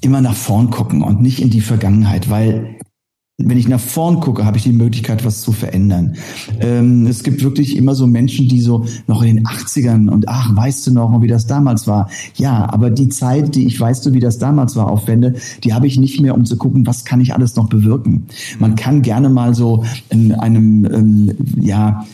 immer 0.00 0.20
nach 0.20 0.36
vorn 0.36 0.70
gucken 0.70 1.02
und 1.02 1.20
nicht 1.20 1.40
in 1.40 1.50
die 1.50 1.60
Vergangenheit, 1.60 2.30
weil 2.30 2.78
wenn 3.40 3.56
ich 3.56 3.68
nach 3.68 3.78
vorn 3.78 4.18
gucke, 4.18 4.44
habe 4.44 4.56
ich 4.56 4.64
die 4.64 4.72
Möglichkeit, 4.72 5.24
was 5.24 5.42
zu 5.42 5.52
verändern. 5.52 6.16
Ähm, 6.58 7.06
es 7.06 7.22
gibt 7.22 7.44
wirklich 7.44 7.76
immer 7.76 7.94
so 7.94 8.08
Menschen, 8.08 8.48
die 8.48 8.60
so 8.60 8.84
noch 9.06 9.22
in 9.22 9.36
den 9.36 9.46
80ern 9.46 10.10
und 10.10 10.28
ach, 10.28 10.56
weißt 10.56 10.88
du 10.88 10.92
noch, 10.92 11.22
wie 11.22 11.28
das 11.28 11.46
damals 11.46 11.86
war? 11.86 12.10
Ja, 12.34 12.68
aber 12.68 12.90
die 12.90 13.08
Zeit, 13.10 13.54
die 13.54 13.66
ich 13.66 13.78
weißt 13.78 14.04
du, 14.04 14.12
wie 14.12 14.18
das 14.18 14.38
damals 14.38 14.74
war, 14.74 14.90
aufwende, 14.90 15.36
die 15.62 15.72
habe 15.72 15.86
ich 15.86 15.98
nicht 15.98 16.20
mehr, 16.20 16.34
um 16.34 16.46
zu 16.46 16.56
gucken, 16.56 16.84
was 16.84 17.04
kann 17.04 17.20
ich 17.20 17.32
alles 17.32 17.54
noch 17.54 17.68
bewirken. 17.68 18.26
Man 18.58 18.74
kann 18.74 19.02
gerne 19.02 19.28
mal 19.28 19.54
so 19.54 19.84
in 20.10 20.32
einem, 20.32 20.84
ähm, 20.86 21.36
ja, 21.60 22.04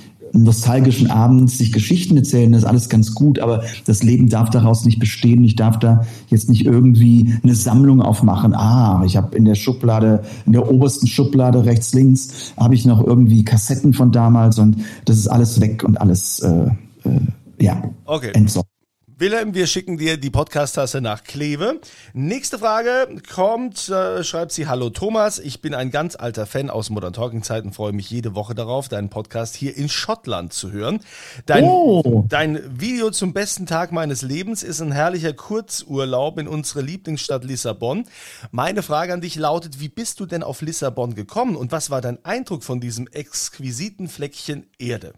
nostalgischen 0.42 1.10
Abend 1.10 1.50
sich 1.50 1.72
Geschichten 1.72 2.16
erzählen, 2.16 2.52
das 2.52 2.62
ist 2.62 2.68
alles 2.68 2.88
ganz 2.88 3.14
gut, 3.14 3.38
aber 3.38 3.62
das 3.86 4.02
Leben 4.02 4.28
darf 4.28 4.50
daraus 4.50 4.84
nicht 4.84 4.98
bestehen. 4.98 5.44
Ich 5.44 5.56
darf 5.56 5.78
da 5.78 6.04
jetzt 6.28 6.48
nicht 6.48 6.66
irgendwie 6.66 7.34
eine 7.42 7.54
Sammlung 7.54 8.02
aufmachen. 8.02 8.54
Ah, 8.54 9.02
ich 9.06 9.16
habe 9.16 9.36
in 9.36 9.44
der 9.44 9.54
Schublade, 9.54 10.24
in 10.46 10.52
der 10.52 10.70
obersten 10.70 11.06
Schublade 11.06 11.64
rechts, 11.64 11.94
links, 11.94 12.52
habe 12.56 12.74
ich 12.74 12.84
noch 12.84 13.02
irgendwie 13.04 13.44
Kassetten 13.44 13.92
von 13.92 14.12
damals 14.12 14.58
und 14.58 14.76
das 15.04 15.16
ist 15.18 15.28
alles 15.28 15.60
weg 15.60 15.84
und 15.84 16.00
alles, 16.00 16.40
äh, 16.40 16.66
äh, 17.04 17.20
ja, 17.60 17.82
Okay. 18.04 18.30
entsorgt. 18.34 18.73
Wilhelm, 19.16 19.54
wir 19.54 19.68
schicken 19.68 19.96
dir 19.96 20.16
die 20.16 20.30
Podcast-Tasse 20.30 21.00
nach 21.00 21.22
Kleve. 21.22 21.80
Nächste 22.14 22.58
Frage 22.58 23.22
kommt, 23.32 23.88
äh, 23.88 24.24
schreibt 24.24 24.50
sie, 24.50 24.66
Hallo 24.66 24.90
Thomas, 24.90 25.38
ich 25.38 25.60
bin 25.62 25.72
ein 25.72 25.92
ganz 25.92 26.16
alter 26.16 26.46
Fan 26.46 26.68
aus 26.68 26.90
Modern 26.90 27.12
Talking 27.12 27.44
Zeiten, 27.44 27.72
freue 27.72 27.92
mich 27.92 28.10
jede 28.10 28.34
Woche 28.34 28.56
darauf, 28.56 28.88
deinen 28.88 29.10
Podcast 29.10 29.54
hier 29.54 29.76
in 29.76 29.88
Schottland 29.88 30.52
zu 30.52 30.72
hören. 30.72 30.98
Dein, 31.46 31.62
Oh. 31.62 32.24
dein 32.28 32.60
Video 32.80 33.12
zum 33.12 33.32
besten 33.32 33.66
Tag 33.66 33.92
meines 33.92 34.22
Lebens 34.22 34.64
ist 34.64 34.80
ein 34.80 34.90
herrlicher 34.90 35.32
Kurzurlaub 35.32 36.40
in 36.40 36.48
unsere 36.48 36.80
Lieblingsstadt 36.80 37.44
Lissabon. 37.44 38.06
Meine 38.50 38.82
Frage 38.82 39.12
an 39.12 39.20
dich 39.20 39.36
lautet, 39.36 39.78
wie 39.78 39.88
bist 39.90 40.18
du 40.18 40.26
denn 40.26 40.42
auf 40.42 40.60
Lissabon 40.60 41.14
gekommen 41.14 41.54
und 41.54 41.70
was 41.70 41.88
war 41.88 42.00
dein 42.00 42.24
Eindruck 42.24 42.64
von 42.64 42.80
diesem 42.80 43.06
exquisiten 43.06 44.08
Fleckchen 44.08 44.66
Erde? 44.76 45.12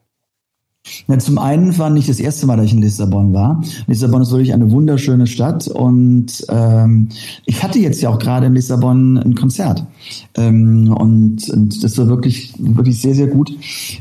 Ja, 1.09 1.18
zum 1.18 1.38
einen 1.38 1.77
war 1.79 1.90
nicht 1.90 2.09
das 2.09 2.20
erste 2.20 2.46
Mal, 2.46 2.57
dass 2.57 2.66
ich 2.66 2.72
in 2.72 2.83
Lissabon 2.83 3.33
war. 3.33 3.62
Lissabon 3.87 4.22
ist 4.22 4.31
wirklich 4.31 4.53
eine 4.53 4.70
wunderschöne 4.70 5.27
Stadt 5.27 5.68
und 5.68 6.44
ähm, 6.49 7.09
ich 7.44 7.62
hatte 7.62 7.79
jetzt 7.79 8.01
ja 8.03 8.11
auch 8.11 8.18
gerade 8.18 8.46
in 8.46 8.55
Lissabon 8.55 9.18
ein 9.18 9.35
Konzert 9.35 9.85
ähm, 10.37 10.92
und, 10.92 11.49
und 11.51 11.83
das 11.83 11.99
war 11.99 12.07
wirklich 12.09 12.53
wirklich 12.59 13.01
sehr 13.01 13.14
sehr 13.14 13.27
gut. 13.27 13.53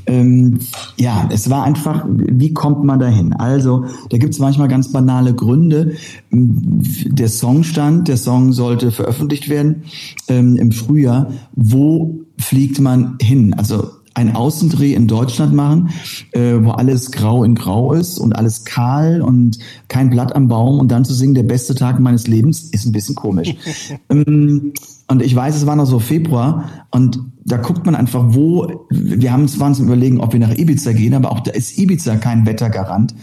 Ähm, 0.06 0.60
ja, 0.98 1.30
es 1.32 1.50
war 1.50 1.64
einfach, 1.64 2.06
wie 2.08 2.54
kommt 2.54 2.84
man 2.84 3.00
dahin? 3.00 3.34
Also 3.34 3.86
da 4.10 4.18
gibt 4.18 4.34
es 4.34 4.40
manchmal 4.40 4.68
ganz 4.68 4.92
banale 4.92 5.34
Gründe. 5.34 5.94
Der 6.32 7.30
Song 7.30 7.64
stand, 7.64 8.08
der 8.08 8.18
Song 8.18 8.52
sollte 8.52 8.92
veröffentlicht 8.92 9.50
werden 9.50 9.84
ähm, 10.28 10.56
im 10.56 10.72
Frühjahr. 10.72 11.32
Wo 11.54 12.20
fliegt 12.38 12.80
man 12.80 13.18
hin? 13.22 13.54
Also 13.54 13.90
ein 14.16 14.36
Außendreh 14.36 14.94
in 14.94 15.08
Deutschland 15.08 15.54
machen, 15.54 15.90
äh, 16.32 16.56
wo 16.60 16.72
alles 16.72 17.12
grau 17.12 17.44
in 17.44 17.54
grau 17.54 17.94
ist 17.94 18.18
und 18.18 18.36
alles 18.36 18.66
kahl 18.66 19.22
und 19.22 19.60
kein 19.90 20.10
Blatt 20.10 20.36
am 20.36 20.48
Baum 20.48 20.80
und 20.80 20.90
dann 20.90 21.06
zu 21.06 21.14
singen, 21.14 21.36
der 21.36 21.44
beste 21.44 21.76
Tag 21.76 22.00
meines 22.00 22.26
Lebens, 22.28 22.62
ist 22.72 22.86
ein 22.86 22.92
bisschen 22.92 23.16
komisch. 23.16 23.56
ähm, 24.10 24.74
und 25.08 25.22
ich 25.22 25.36
weiß, 25.36 25.56
es 25.56 25.66
war 25.68 25.76
noch 25.76 25.86
so 25.86 26.00
Februar 26.00 26.70
und 26.90 27.20
da 27.48 27.58
guckt 27.58 27.86
man 27.86 27.94
einfach, 27.94 28.24
wo, 28.30 28.88
wir 28.90 29.32
haben 29.32 29.48
waren 29.60 29.70
uns 29.70 29.80
überlegen, 29.80 30.20
ob 30.20 30.34
wir 30.34 30.40
nach 30.40 30.58
Ibiza 30.58 30.94
gehen, 30.94 31.14
aber 31.14 31.32
auch 31.32 31.42
da 31.42 31.52
ist 31.52 31.78
Ibiza 31.78 32.16
kein 32.16 32.48
Wettergarant, 32.48 33.14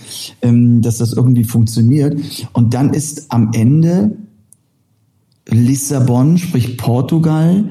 ähm, 0.42 0.80
dass 0.80 0.98
das 0.98 1.12
irgendwie 1.12 1.42
funktioniert. 1.42 2.20
Und 2.52 2.72
dann 2.72 2.94
ist 2.94 3.32
am 3.32 3.50
Ende 3.52 4.16
Lissabon, 5.48 6.38
sprich 6.38 6.76
Portugal, 6.76 7.70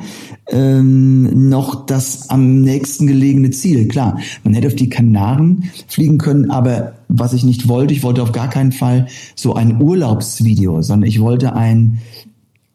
ähm, 0.50 1.50
noch 1.50 1.86
das 1.86 2.30
am 2.30 2.62
nächsten 2.62 3.08
gelegene 3.08 3.52
Ziel. 3.52 3.88
Klar, 3.88 4.20
man 4.44 4.54
hätte 4.54 4.68
auf 4.68 4.76
die 4.76 4.90
Kanaren 4.90 5.70
fliegen 5.88 6.18
können, 6.18 6.52
aber 6.52 6.94
was 7.08 7.34
ich 7.34 7.44
nicht 7.44 7.68
wollte, 7.68 7.94
ich 7.94 8.04
wollte 8.04 8.24
auf 8.24 8.34
gar 8.34 8.50
keinen 8.50 8.72
Fall 8.72 9.08
so 9.36 9.54
ein 9.54 9.82
Urlaubsvideo, 9.82 10.82
sondern 10.82 11.08
ich 11.08 11.22
wollte 11.22 11.54
ein 11.56 12.00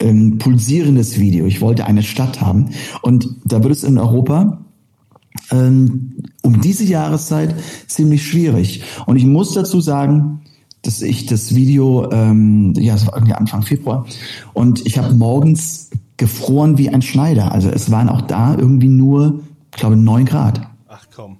ähm, 0.00 0.38
pulsierendes 0.38 1.20
Video. 1.20 1.46
Ich 1.46 1.60
wollte 1.60 1.86
eine 1.86 2.02
Stadt 2.02 2.40
haben. 2.40 2.70
Und 3.02 3.28
da 3.44 3.62
wird 3.62 3.72
es 3.72 3.84
in 3.84 3.98
Europa 3.98 4.58
ähm, 5.50 6.16
um 6.42 6.60
diese 6.60 6.84
Jahreszeit 6.84 7.54
ziemlich 7.86 8.26
schwierig. 8.26 8.82
Und 9.06 9.16
ich 9.16 9.24
muss 9.24 9.52
dazu 9.52 9.80
sagen, 9.80 10.42
dass 10.82 11.02
ich 11.02 11.26
das 11.26 11.54
Video, 11.54 12.10
ähm, 12.12 12.74
ja, 12.76 12.94
es 12.94 13.06
war 13.06 13.14
irgendwie 13.14 13.34
Anfang 13.34 13.62
Februar, 13.62 14.06
und 14.52 14.86
ich 14.86 14.98
habe 14.98 15.14
morgens 15.14 15.90
gefroren 16.16 16.78
wie 16.78 16.88
ein 16.88 17.02
Schneider. 17.02 17.52
Also 17.52 17.68
es 17.68 17.90
waren 17.90 18.08
auch 18.08 18.22
da 18.22 18.56
irgendwie 18.56 18.88
nur, 18.88 19.40
ich 19.72 19.80
glaube, 19.80 19.96
neun 19.96 20.24
Grad. 20.24 20.60
Ach 20.88 21.06
komm. 21.14 21.38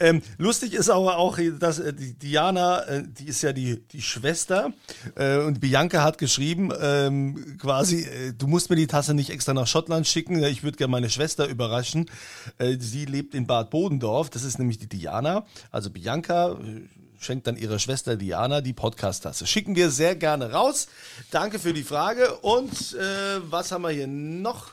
Ähm, 0.00 0.22
lustig 0.38 0.74
ist 0.74 0.90
aber 0.90 1.16
auch, 1.18 1.38
dass 1.60 1.78
äh, 1.78 1.92
die 1.92 2.14
Diana, 2.14 2.80
äh, 2.82 3.04
die 3.06 3.26
ist 3.26 3.42
ja 3.42 3.52
die, 3.52 3.86
die 3.92 4.02
Schwester 4.02 4.72
äh, 5.14 5.38
und 5.38 5.60
Bianca 5.60 6.02
hat 6.02 6.18
geschrieben, 6.18 6.70
ähm, 6.80 7.56
quasi, 7.58 8.00
äh, 8.00 8.32
du 8.36 8.46
musst 8.48 8.68
mir 8.70 8.76
die 8.76 8.88
Tasse 8.88 9.14
nicht 9.14 9.30
extra 9.30 9.54
nach 9.54 9.68
Schottland 9.68 10.06
schicken, 10.06 10.42
ich 10.42 10.64
würde 10.64 10.76
gerne 10.76 10.90
meine 10.90 11.10
Schwester 11.10 11.46
überraschen. 11.46 12.10
Äh, 12.58 12.78
sie 12.80 13.04
lebt 13.04 13.34
in 13.34 13.46
Bad 13.46 13.70
Bodendorf, 13.70 14.28
das 14.28 14.42
ist 14.42 14.58
nämlich 14.58 14.78
die 14.78 14.88
Diana, 14.88 15.44
also 15.70 15.90
Bianca 15.90 16.52
äh, 16.52 16.82
schenkt 17.18 17.46
dann 17.46 17.56
ihrer 17.56 17.78
Schwester 17.78 18.16
Diana 18.16 18.60
die 18.60 18.72
Podcast-Tasse. 18.72 19.46
Schicken 19.46 19.76
wir 19.76 19.90
sehr 19.90 20.16
gerne 20.16 20.52
raus. 20.52 20.88
Danke 21.30 21.58
für 21.58 21.72
die 21.72 21.82
Frage 21.84 22.34
und 22.38 22.72
äh, 22.94 23.40
was 23.50 23.72
haben 23.72 23.82
wir 23.82 23.90
hier 23.90 24.06
noch? 24.06 24.72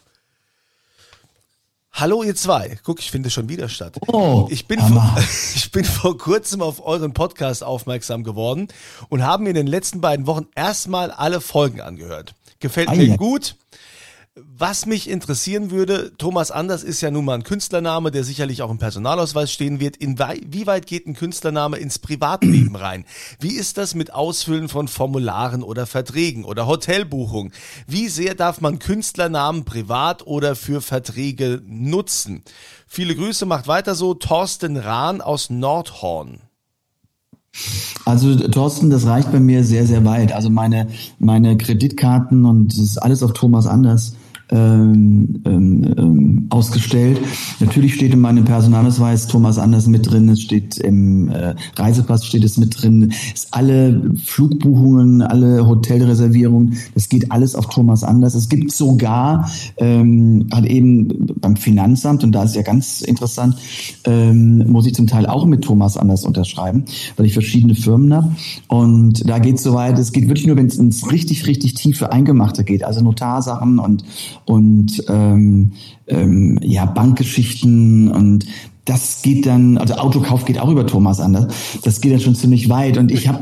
Hallo 1.91 2.23
ihr 2.23 2.35
zwei. 2.35 2.79
Guck, 2.83 2.99
ich 2.99 3.11
finde 3.11 3.29
schon 3.29 3.49
wieder 3.49 3.69
statt. 3.69 3.95
Oh, 4.07 4.47
ich, 4.49 4.67
bin 4.67 4.79
vor, 4.79 5.15
ich 5.55 5.71
bin 5.71 5.85
vor 5.85 6.17
kurzem 6.17 6.61
auf 6.63 6.83
euren 6.83 7.13
Podcast 7.13 7.63
aufmerksam 7.63 8.23
geworden 8.23 8.67
und 9.09 9.23
habe 9.23 9.43
mir 9.43 9.49
in 9.49 9.55
den 9.55 9.67
letzten 9.67 10.01
beiden 10.01 10.25
Wochen 10.25 10.47
erstmal 10.55 11.11
alle 11.11 11.39
Folgen 11.39 11.81
angehört. 11.81 12.33
Gefällt 12.59 12.89
Ah, 12.89 12.95
mir 12.95 13.05
ja. 13.05 13.15
gut. 13.15 13.55
Was 14.35 14.87
mich 14.87 15.11
interessieren 15.11 15.69
würde, 15.69 16.11
Thomas 16.17 16.49
Anders 16.49 16.83
ist 16.83 17.01
ja 17.01 17.11
nun 17.11 17.23
mal 17.23 17.35
ein 17.35 17.43
Künstlername, 17.43 18.09
der 18.09 18.23
sicherlich 18.23 18.63
auch 18.63 18.71
im 18.71 18.79
Personalausweis 18.79 19.51
stehen 19.51 19.79
wird. 19.79 19.95
Inwieweit 19.97 20.87
geht 20.87 21.05
ein 21.05 21.13
Künstlername 21.13 21.77
ins 21.77 21.99
Privatleben 21.99 22.75
rein? 22.75 23.05
Wie 23.39 23.53
ist 23.53 23.77
das 23.77 23.93
mit 23.93 24.11
Ausfüllen 24.11 24.69
von 24.69 24.87
Formularen 24.87 25.61
oder 25.61 25.85
Verträgen 25.85 26.45
oder 26.45 26.65
Hotelbuchung? 26.65 27.51
Wie 27.85 28.07
sehr 28.07 28.33
darf 28.33 28.59
man 28.59 28.79
Künstlernamen 28.79 29.65
privat 29.65 30.25
oder 30.25 30.55
für 30.55 30.81
Verträge 30.81 31.61
nutzen? 31.67 32.41
Viele 32.87 33.15
Grüße, 33.15 33.45
macht 33.45 33.67
weiter 33.67 33.93
so. 33.93 34.15
Thorsten 34.15 34.77
Rahn 34.77 35.21
aus 35.21 35.51
Nordhorn. 35.51 36.41
Also 38.03 38.35
Thorsten, 38.47 38.89
das 38.89 39.05
reicht 39.05 39.31
bei 39.31 39.39
mir 39.39 39.63
sehr, 39.63 39.85
sehr 39.85 40.03
weit. 40.05 40.33
Also 40.33 40.49
meine, 40.49 40.87
meine 41.19 41.55
Kreditkarten 41.55 42.45
und 42.45 42.69
das 42.69 42.79
ist 42.79 42.97
alles 42.97 43.21
auf 43.21 43.33
Thomas 43.33 43.67
Anders 43.67 44.15
ähm, 44.53 45.41
ähm, 45.45 45.93
ähm, 45.97 46.47
ausgestellt. 46.51 47.19
Natürlich 47.59 47.95
steht 47.95 48.13
in 48.13 48.21
meinem 48.21 48.45
Personalausweis 48.45 49.27
Thomas 49.27 49.57
Anders 49.57 49.87
mit 49.87 50.09
drin, 50.09 50.29
es 50.29 50.41
steht 50.41 50.77
im 50.77 51.29
äh, 51.29 51.55
Reisepass 51.75 52.25
steht 52.25 52.43
es 52.43 52.57
mit 52.57 52.81
drin, 52.81 53.11
es 53.33 53.47
alle 53.51 54.11
Flugbuchungen, 54.23 55.23
alle 55.23 55.67
Hotelreservierungen, 55.67 56.77
das 56.93 57.09
geht 57.09 57.31
alles 57.31 57.55
auf 57.55 57.67
Thomas 57.69 58.03
Anders. 58.03 58.35
Es 58.35 58.47
gibt 58.47 58.71
sogar 58.71 59.49
ähm, 59.77 60.47
halt 60.53 60.67
eben 60.67 61.33
beim 61.39 61.55
Finanzamt, 61.55 62.23
und 62.23 62.31
da 62.31 62.43
ist 62.43 62.55
ja 62.55 62.61
ganz 62.61 63.01
interessant, 63.01 63.55
ähm, 64.05 64.71
muss 64.71 64.85
ich 64.85 64.93
zum 64.93 65.07
Teil 65.07 65.25
auch 65.25 65.45
mit 65.45 65.63
Thomas 65.63 65.97
Anders 65.97 66.25
unterschreiben, 66.25 66.85
weil 67.17 67.25
ich 67.25 67.33
verschiedene 67.33 67.73
Firmen 67.73 68.13
habe. 68.13 68.35
Und 68.67 69.27
da 69.27 69.39
geht 69.39 69.55
es 69.55 69.63
soweit, 69.63 69.97
es 69.97 70.11
geht 70.11 70.27
wirklich 70.27 70.45
nur, 70.45 70.57
wenn 70.57 70.67
es 70.67 70.77
ins 70.77 71.11
richtig, 71.11 71.47
richtig 71.47 71.73
tiefe 71.73 72.11
Eingemachte 72.11 72.63
geht, 72.63 72.83
also 72.83 73.01
Notarsachen 73.01 73.79
und, 73.79 74.03
und 74.45 75.03
ähm, 75.07 75.71
ähm, 76.07 76.59
ja, 76.61 76.85
Bankgeschichten 76.85 78.09
und 78.09 78.45
das 78.85 79.21
geht 79.21 79.45
dann, 79.45 79.77
also 79.77 79.93
Autokauf 79.93 80.43
geht 80.43 80.59
auch 80.59 80.69
über 80.69 80.85
Thomas 80.85 81.21
anders. 81.21 81.53
Das 81.83 82.01
geht 82.01 82.11
dann 82.11 82.19
schon 82.19 82.35
ziemlich 82.35 82.67
weit. 82.67 82.97
Und 82.97 83.11
ich 83.11 83.29
habe, 83.29 83.39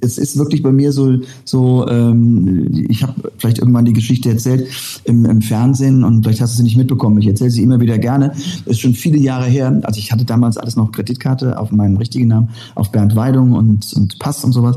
es 0.00 0.18
ist 0.18 0.38
wirklich 0.38 0.62
bei 0.62 0.70
mir 0.70 0.92
so, 0.92 1.18
so, 1.44 1.88
ähm, 1.88 2.86
ich 2.88 3.02
habe 3.02 3.32
vielleicht 3.38 3.58
irgendwann 3.58 3.86
die 3.86 3.92
Geschichte 3.92 4.30
erzählt 4.30 4.68
im, 5.04 5.24
im 5.24 5.42
Fernsehen 5.42 6.04
und 6.04 6.22
vielleicht 6.22 6.40
hast 6.40 6.52
du 6.52 6.58
sie 6.58 6.62
nicht 6.62 6.76
mitbekommen. 6.76 7.18
Ich 7.18 7.26
erzähle 7.26 7.50
sie 7.50 7.62
immer 7.62 7.80
wieder 7.80 7.98
gerne. 7.98 8.32
Ist 8.66 8.80
schon 8.80 8.94
viele 8.94 9.18
Jahre 9.18 9.46
her. 9.46 9.80
Also 9.82 9.98
ich 9.98 10.12
hatte 10.12 10.24
damals 10.24 10.56
alles 10.56 10.76
noch 10.76 10.92
Kreditkarte 10.92 11.58
auf 11.58 11.72
meinen 11.72 11.96
richtigen 11.96 12.28
Namen, 12.28 12.50
auf 12.76 12.92
Bernd 12.92 13.16
Weidung 13.16 13.54
und, 13.54 13.92
und 13.94 14.20
Pass 14.20 14.44
und 14.44 14.52
sowas. 14.52 14.76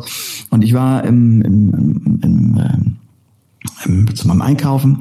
Und 0.50 0.64
ich 0.64 0.74
war 0.74 1.04
im, 1.04 1.44
im, 1.44 1.74
im, 1.74 2.20
im, 2.24 2.58
ähm, 2.58 2.96
zu 4.16 4.28
meinem 4.28 4.42
Einkaufen 4.42 5.00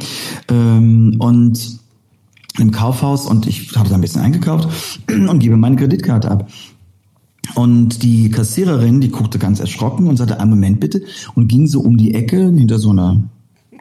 ähm, 0.48 1.16
und 1.18 1.80
im 2.58 2.70
Kaufhaus 2.70 3.26
und 3.26 3.46
ich 3.46 3.74
habe 3.76 3.88
da 3.88 3.94
ein 3.94 4.00
bisschen 4.00 4.20
eingekauft 4.20 4.68
und 5.08 5.38
gebe 5.38 5.56
meine 5.56 5.76
Kreditkarte 5.76 6.30
ab. 6.30 6.50
Und 7.54 8.02
die 8.02 8.30
Kassiererin, 8.30 9.00
die 9.00 9.08
guckte 9.08 9.38
ganz 9.38 9.60
erschrocken 9.60 10.06
und 10.06 10.16
sagte, 10.16 10.38
einen 10.38 10.50
Moment 10.50 10.78
bitte, 10.78 11.02
und 11.34 11.48
ging 11.48 11.66
so 11.66 11.80
um 11.80 11.96
die 11.96 12.14
Ecke 12.14 12.44
hinter 12.44 12.78
so 12.78 12.90
einer 12.90 13.22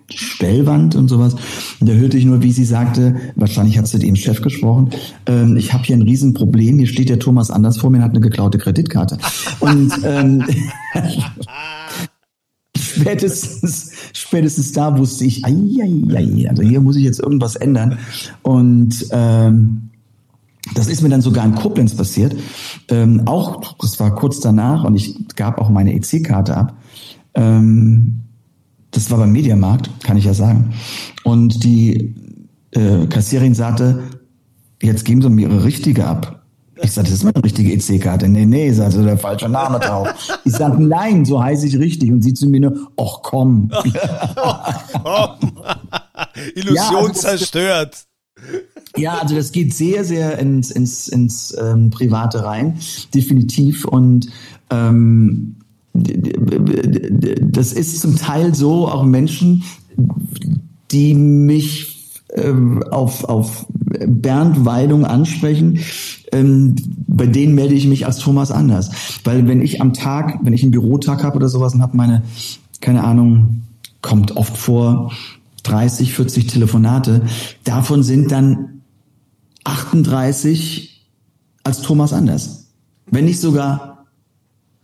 Stellwand 0.10 0.96
und 0.96 1.08
sowas. 1.08 1.36
Und 1.80 1.88
da 1.88 1.94
hörte 1.94 2.18
ich 2.18 2.26
nur, 2.26 2.42
wie 2.42 2.52
sie 2.52 2.66
sagte, 2.66 3.18
wahrscheinlich 3.36 3.78
hat 3.78 3.88
sie 3.88 4.04
ihrem 4.04 4.16
Chef 4.16 4.42
gesprochen, 4.42 4.90
ähm, 5.28 5.56
ich 5.56 5.74
habe 5.74 5.84
hier 5.84 5.98
ein 5.98 6.02
Riesenproblem, 6.02 6.80
hier 6.80 6.88
steht 6.88 7.10
der 7.10 7.20
Thomas 7.20 7.52
Anders 7.52 7.78
vor 7.78 7.92
mir 7.92 7.98
und 7.98 8.04
hat 8.04 8.12
eine 8.12 8.22
geklaute 8.22 8.58
Kreditkarte. 8.58 9.20
Und 9.60 9.92
ähm, 10.04 10.44
spätestens, 13.00 13.92
spätestens 14.14 14.72
da 14.72 14.98
wusste 14.98 15.26
ich, 15.26 15.46
ai, 15.46 15.56
ai, 15.82 16.16
ai, 16.16 16.50
also 16.50 16.64
hier 16.64 16.82
muss 16.82 16.96
ich 16.96 17.04
jetzt 17.04 17.20
irgendwas 17.20 17.56
ändern. 17.56 17.98
Und 18.42 19.08
ähm, 19.12 19.90
das 20.76 20.88
ist 20.88 21.02
mir 21.02 21.10
dann 21.10 21.22
sogar 21.22 21.46
in 21.46 21.56
Koblenz 21.56 21.96
passiert. 21.96 22.36
Ähm, 22.90 23.24
auch, 23.26 23.76
das 23.80 24.00
war 24.00 24.14
kurz 24.16 24.40
danach 24.40 24.84
und 24.84 24.96
ich 24.96 25.16
gab 25.36 25.60
auch 25.60 25.70
meine 25.70 25.94
EC-Karte 25.94 26.56
ab. 26.56 26.78
Ähm, 27.34 28.22
das 28.92 29.12
war 29.12 29.20
beim 29.20 29.32
Mediamarkt, 29.32 29.90
kann 30.04 30.18
ich 30.18 30.26
ja 30.26 30.34
sagen. 30.34 30.74
Und 31.24 31.64
die 31.64 32.16
äh, 32.72 33.06
Kassierin 33.08 33.54
sagte, 33.54 34.04
jetzt 34.82 35.06
geben 35.06 35.22
Sie 35.22 35.30
mir 35.30 35.48
Ihre 35.48 35.64
richtige 35.64 36.06
ab. 36.06 36.39
Ich 36.82 36.92
sage, 36.92 37.10
das 37.10 37.18
ist 37.18 37.24
meine 37.24 37.44
richtige 37.44 37.74
EC-Karte. 37.74 38.28
Nee, 38.28 38.46
nee, 38.46 38.72
sagt 38.72 38.94
so 38.94 39.04
der 39.04 39.18
falsche 39.18 39.50
Name 39.50 39.80
drauf. 39.80 40.08
Ich 40.46 40.54
sage, 40.54 40.82
nein, 40.82 41.26
so 41.26 41.42
heiße 41.42 41.68
ich 41.68 41.78
richtig. 41.78 42.12
Und 42.12 42.22
sie 42.22 42.34
zu 42.34 42.48
mir 42.48 42.62
nur, 42.62 42.92
ach 42.98 43.20
komm. 43.22 43.70
Illusion 46.56 46.76
Ja, 46.76 46.90
also 46.90 47.10
zerstört. 47.10 48.06
Ja, 48.98 49.20
also 49.20 49.36
das 49.36 49.52
geht 49.52 49.74
sehr, 49.74 50.04
sehr 50.04 50.40
ins, 50.40 50.72
ins, 50.72 51.08
ins 51.08 51.56
ähm, 51.60 51.90
Private 51.90 52.44
rein, 52.44 52.80
definitiv. 53.14 53.86
Und 53.86 54.30
ähm, 54.70 55.58
das 55.94 57.74
ist 57.74 58.00
zum 58.02 58.16
Teil 58.18 58.56
so, 58.56 58.88
auch 58.88 59.04
Menschen, 59.04 59.64
die 60.92 61.14
mich 61.14 62.22
ähm, 62.34 62.84
auf, 62.84 63.24
auf 63.26 63.66
Bernd 63.90 64.66
Weidung 64.66 65.06
ansprechen, 65.06 65.80
ähm, 66.32 66.76
bei 67.08 67.26
denen 67.26 67.56
melde 67.56 67.74
ich 67.76 67.88
mich 67.88 68.06
als 68.06 68.18
Thomas 68.18 68.52
anders. 68.52 68.92
Weil 69.24 69.48
wenn 69.48 69.62
ich 69.62 69.82
am 69.82 69.94
Tag, 69.94 70.40
wenn 70.44 70.54
ich 70.54 70.64
einen 70.64 70.72
Bürotag 70.72 71.24
habe 71.24 71.38
oder 71.38 71.50
sowas 71.50 71.74
und 71.74 71.82
habe 71.82 71.98
meine, 71.98 72.24
keine 72.82 73.04
Ahnung, 73.04 73.64
kommt 74.02 74.38
oft 74.38 74.58
vor, 74.58 75.12
30, 75.64 76.14
40 76.14 76.48
Telefonate, 76.48 77.24
davon 77.64 78.04
sind 78.04 78.32
dann 78.32 78.82
38 79.66 81.06
als 81.64 81.82
Thomas 81.82 82.14
Anders. 82.14 82.68
Wenn 83.12 83.26
nicht 83.26 83.40
sogar 83.40 84.06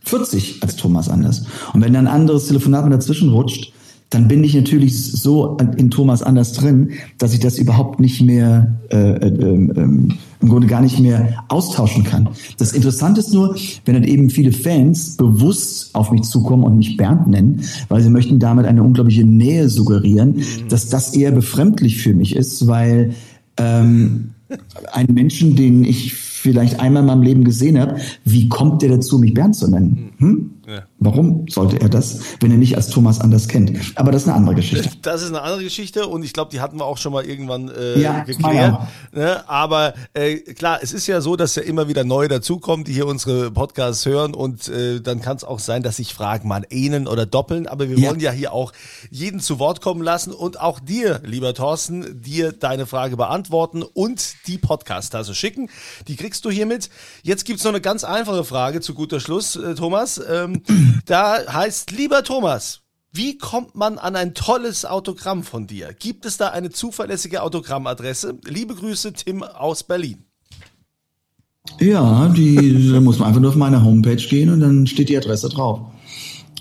40 0.01 0.61
als 0.61 0.75
Thomas 0.75 1.09
Anders. 1.09 1.45
Und 1.73 1.81
wenn 1.81 1.93
dann 1.93 2.07
ein 2.07 2.13
anderes 2.13 2.47
Telefonat 2.47 2.83
mit 2.83 2.93
dazwischen 2.93 3.29
rutscht, 3.29 3.73
dann 4.15 4.29
bin 4.29 4.45
ich 4.45 4.55
natürlich 4.55 5.11
so 5.11 5.57
in 5.75 5.91
Thomas 5.91 6.23
Anders 6.23 6.53
drin, 6.53 6.91
dass 7.17 7.33
ich 7.33 7.41
das 7.41 7.57
überhaupt 7.57 7.99
nicht 7.99 8.21
mehr, 8.21 8.79
äh, 8.89 8.95
äh, 8.95 9.27
ähm, 9.27 10.13
im 10.39 10.49
Grunde 10.49 10.67
gar 10.67 10.79
nicht 10.79 10.99
mehr 10.99 11.43
austauschen 11.49 12.05
kann. 12.05 12.29
Das 12.57 12.71
Interessante 12.71 13.19
ist 13.19 13.33
nur, 13.33 13.57
wenn 13.83 13.93
dann 13.93 14.05
eben 14.05 14.29
viele 14.29 14.53
Fans 14.53 15.17
bewusst 15.17 15.93
auf 15.93 16.11
mich 16.11 16.21
zukommen 16.21 16.63
und 16.63 16.77
mich 16.77 16.95
Bernd 16.95 17.27
nennen, 17.27 17.63
weil 17.89 18.01
sie 18.01 18.09
möchten 18.09 18.39
damit 18.39 18.65
eine 18.65 18.83
unglaubliche 18.83 19.25
Nähe 19.25 19.67
suggerieren, 19.67 20.43
dass 20.69 20.87
das 20.87 21.13
eher 21.13 21.31
befremdlich 21.31 21.97
für 21.97 22.13
mich 22.13 22.37
ist, 22.37 22.67
weil 22.67 23.15
ähm, 23.57 24.29
einen 24.93 25.13
Menschen, 25.13 25.57
den 25.57 25.83
ich 25.83 26.13
vielleicht 26.13 26.79
einmal 26.79 27.01
in 27.01 27.07
meinem 27.07 27.23
Leben 27.23 27.43
gesehen 27.43 27.77
habe, 27.77 27.97
wie 28.23 28.47
kommt 28.47 28.81
der 28.81 28.89
dazu, 28.89 29.19
mich 29.19 29.33
Bernd 29.33 29.55
zu 29.55 29.69
nennen? 29.69 30.11
Hm? 30.19 30.51
Warum 30.97 31.45
sollte 31.49 31.79
er 31.81 31.89
das, 31.89 32.19
wenn 32.39 32.51
er 32.51 32.57
nicht 32.57 32.75
als 32.77 32.87
Thomas 32.87 33.19
Anders 33.19 33.47
kennt? 33.49 33.71
Aber 33.95 34.11
das 34.13 34.21
ist 34.23 34.27
eine 34.29 34.37
andere 34.37 34.55
Geschichte. 34.55 34.89
Das 35.01 35.21
ist 35.21 35.29
eine 35.29 35.41
andere 35.41 35.63
Geschichte 35.63 36.07
und 36.07 36.23
ich 36.23 36.33
glaube, 36.33 36.49
die 36.51 36.61
hatten 36.61 36.77
wir 36.79 36.85
auch 36.85 36.97
schon 36.97 37.11
mal 37.13 37.25
irgendwann 37.25 37.69
äh, 37.69 37.99
Ja, 37.99 38.23
geklärt. 38.23 38.79
Ne? 39.13 39.47
Aber 39.47 39.93
äh, 40.13 40.37
klar, 40.37 40.79
es 40.81 40.93
ist 40.93 41.05
ja 41.05 41.21
so, 41.21 41.35
dass 41.35 41.55
ja 41.55 41.61
immer 41.63 41.87
wieder 41.87 42.03
neue 42.03 42.27
dazukommen, 42.27 42.85
die 42.85 42.93
hier 42.93 43.05
unsere 43.07 43.51
Podcasts 43.51 44.05
hören 44.05 44.33
und 44.33 44.67
äh, 44.69 45.01
dann 45.01 45.21
kann 45.21 45.37
es 45.37 45.43
auch 45.43 45.59
sein, 45.59 45.83
dass 45.83 45.97
sich 45.97 46.13
Fragen 46.13 46.47
mal 46.47 46.65
ähneln 46.69 47.07
oder 47.07 47.25
doppeln. 47.25 47.67
Aber 47.67 47.87
wir 47.89 47.97
Ja. 47.99 48.09
wollen 48.09 48.19
ja 48.19 48.31
hier 48.31 48.51
auch 48.53 48.71
jeden 49.11 49.39
zu 49.41 49.59
Wort 49.59 49.81
kommen 49.81 50.01
lassen 50.01 50.31
und 50.31 50.59
auch 50.59 50.79
dir, 50.79 51.21
lieber 51.23 51.53
Thorsten, 51.53 52.21
dir 52.21 52.51
deine 52.51 52.85
Frage 52.87 53.15
beantworten 53.17 53.83
und 53.83 54.35
die 54.47 54.57
Podcast-Tasse 54.57 55.35
schicken. 55.35 55.69
Die 56.07 56.15
kriegst 56.15 56.45
du 56.45 56.49
hiermit. 56.49 56.89
Jetzt 57.21 57.45
gibt's 57.45 57.63
noch 57.63 57.71
eine 57.71 57.81
ganz 57.81 58.03
einfache 58.03 58.43
Frage 58.43 58.81
zu 58.81 58.93
guter 58.95 59.19
Schluss, 59.19 59.55
äh, 59.55 59.75
Thomas. 59.75 60.19
Ähm, 60.27 60.61
da 61.05 61.39
heißt, 61.47 61.91
lieber 61.91 62.23
Thomas, 62.23 62.81
wie 63.11 63.37
kommt 63.37 63.75
man 63.75 63.97
an 63.97 64.15
ein 64.15 64.33
tolles 64.33 64.83
Autogramm 64.85 65.43
von 65.43 65.67
dir? 65.67 65.93
Gibt 65.97 66.25
es 66.25 66.37
da 66.37 66.49
eine 66.49 66.69
zuverlässige 66.69 67.43
Autogrammadresse? 67.43 68.37
Liebe 68.45 68.75
Grüße, 68.75 69.13
Tim 69.13 69.43
aus 69.43 69.83
Berlin. 69.83 70.25
Ja, 71.79 72.27
die, 72.29 72.91
da 72.91 72.99
muss 72.99 73.19
man 73.19 73.29
einfach 73.29 73.41
nur 73.41 73.51
auf 73.51 73.55
meine 73.55 73.83
Homepage 73.83 74.15
gehen 74.15 74.49
und 74.49 74.59
dann 74.59 74.85
steht 74.85 75.09
die 75.09 75.17
Adresse 75.17 75.49
drauf. 75.49 75.79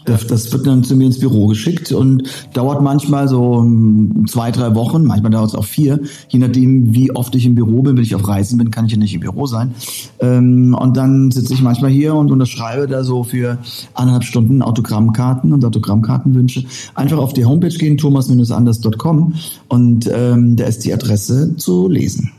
Das, 0.05 0.27
das 0.27 0.53
wird 0.53 0.67
dann 0.67 0.85
zu 0.85 0.97
mir 0.97 1.07
ins 1.07 1.19
Büro 1.19 1.47
geschickt 1.47 1.93
und 1.93 2.29
dauert 2.53 2.83
manchmal 2.83 3.29
so 3.29 3.43
um, 3.55 4.27
zwei, 4.27 4.51
drei 4.51 4.75
Wochen, 4.75 5.05
manchmal 5.05 5.31
dauert 5.31 5.49
es 5.49 5.55
auch 5.55 5.65
vier, 5.65 6.01
je 6.29 6.39
nachdem, 6.39 6.95
wie 6.95 7.15
oft 7.15 7.35
ich 7.35 7.47
im 7.47 7.55
Büro 7.55 7.83
bin. 7.83 7.97
Wenn 7.97 8.05
ich 8.05 8.15
auf 8.15 8.27
Reisen 8.27 8.59
bin, 8.59 8.71
kann 8.71 8.87
ich 8.87 8.93
ja 8.93 8.99
nicht 8.99 9.15
im 9.15 9.21
Büro 9.21 9.47
sein. 9.47 9.75
Ähm, 10.21 10.77
und 10.79 10.97
dann 10.97 11.31
sitze 11.31 11.55
ich 11.55 11.63
manchmal 11.63 11.91
hier 11.91 12.15
und 12.15 12.31
unterschreibe 12.31 12.87
da 12.87 13.05
so 13.05 13.25
für 13.25 13.59
anderthalb 13.95 14.25
Stunden 14.25 14.63
Autogrammkarten 14.63 15.53
und 15.53 15.65
Autogrammkartenwünsche. 15.65 16.65
Einfach 16.95 17.19
auf 17.19 17.33
die 17.33 17.45
Homepage 17.45 17.69
gehen, 17.69 17.97
thomas-anders.com 17.97 19.35
und 19.69 20.11
ähm, 20.13 20.57
da 20.57 20.65
ist 20.65 20.85
die 20.85 20.93
Adresse 20.93 21.57
zu 21.57 21.89
lesen. 21.89 22.33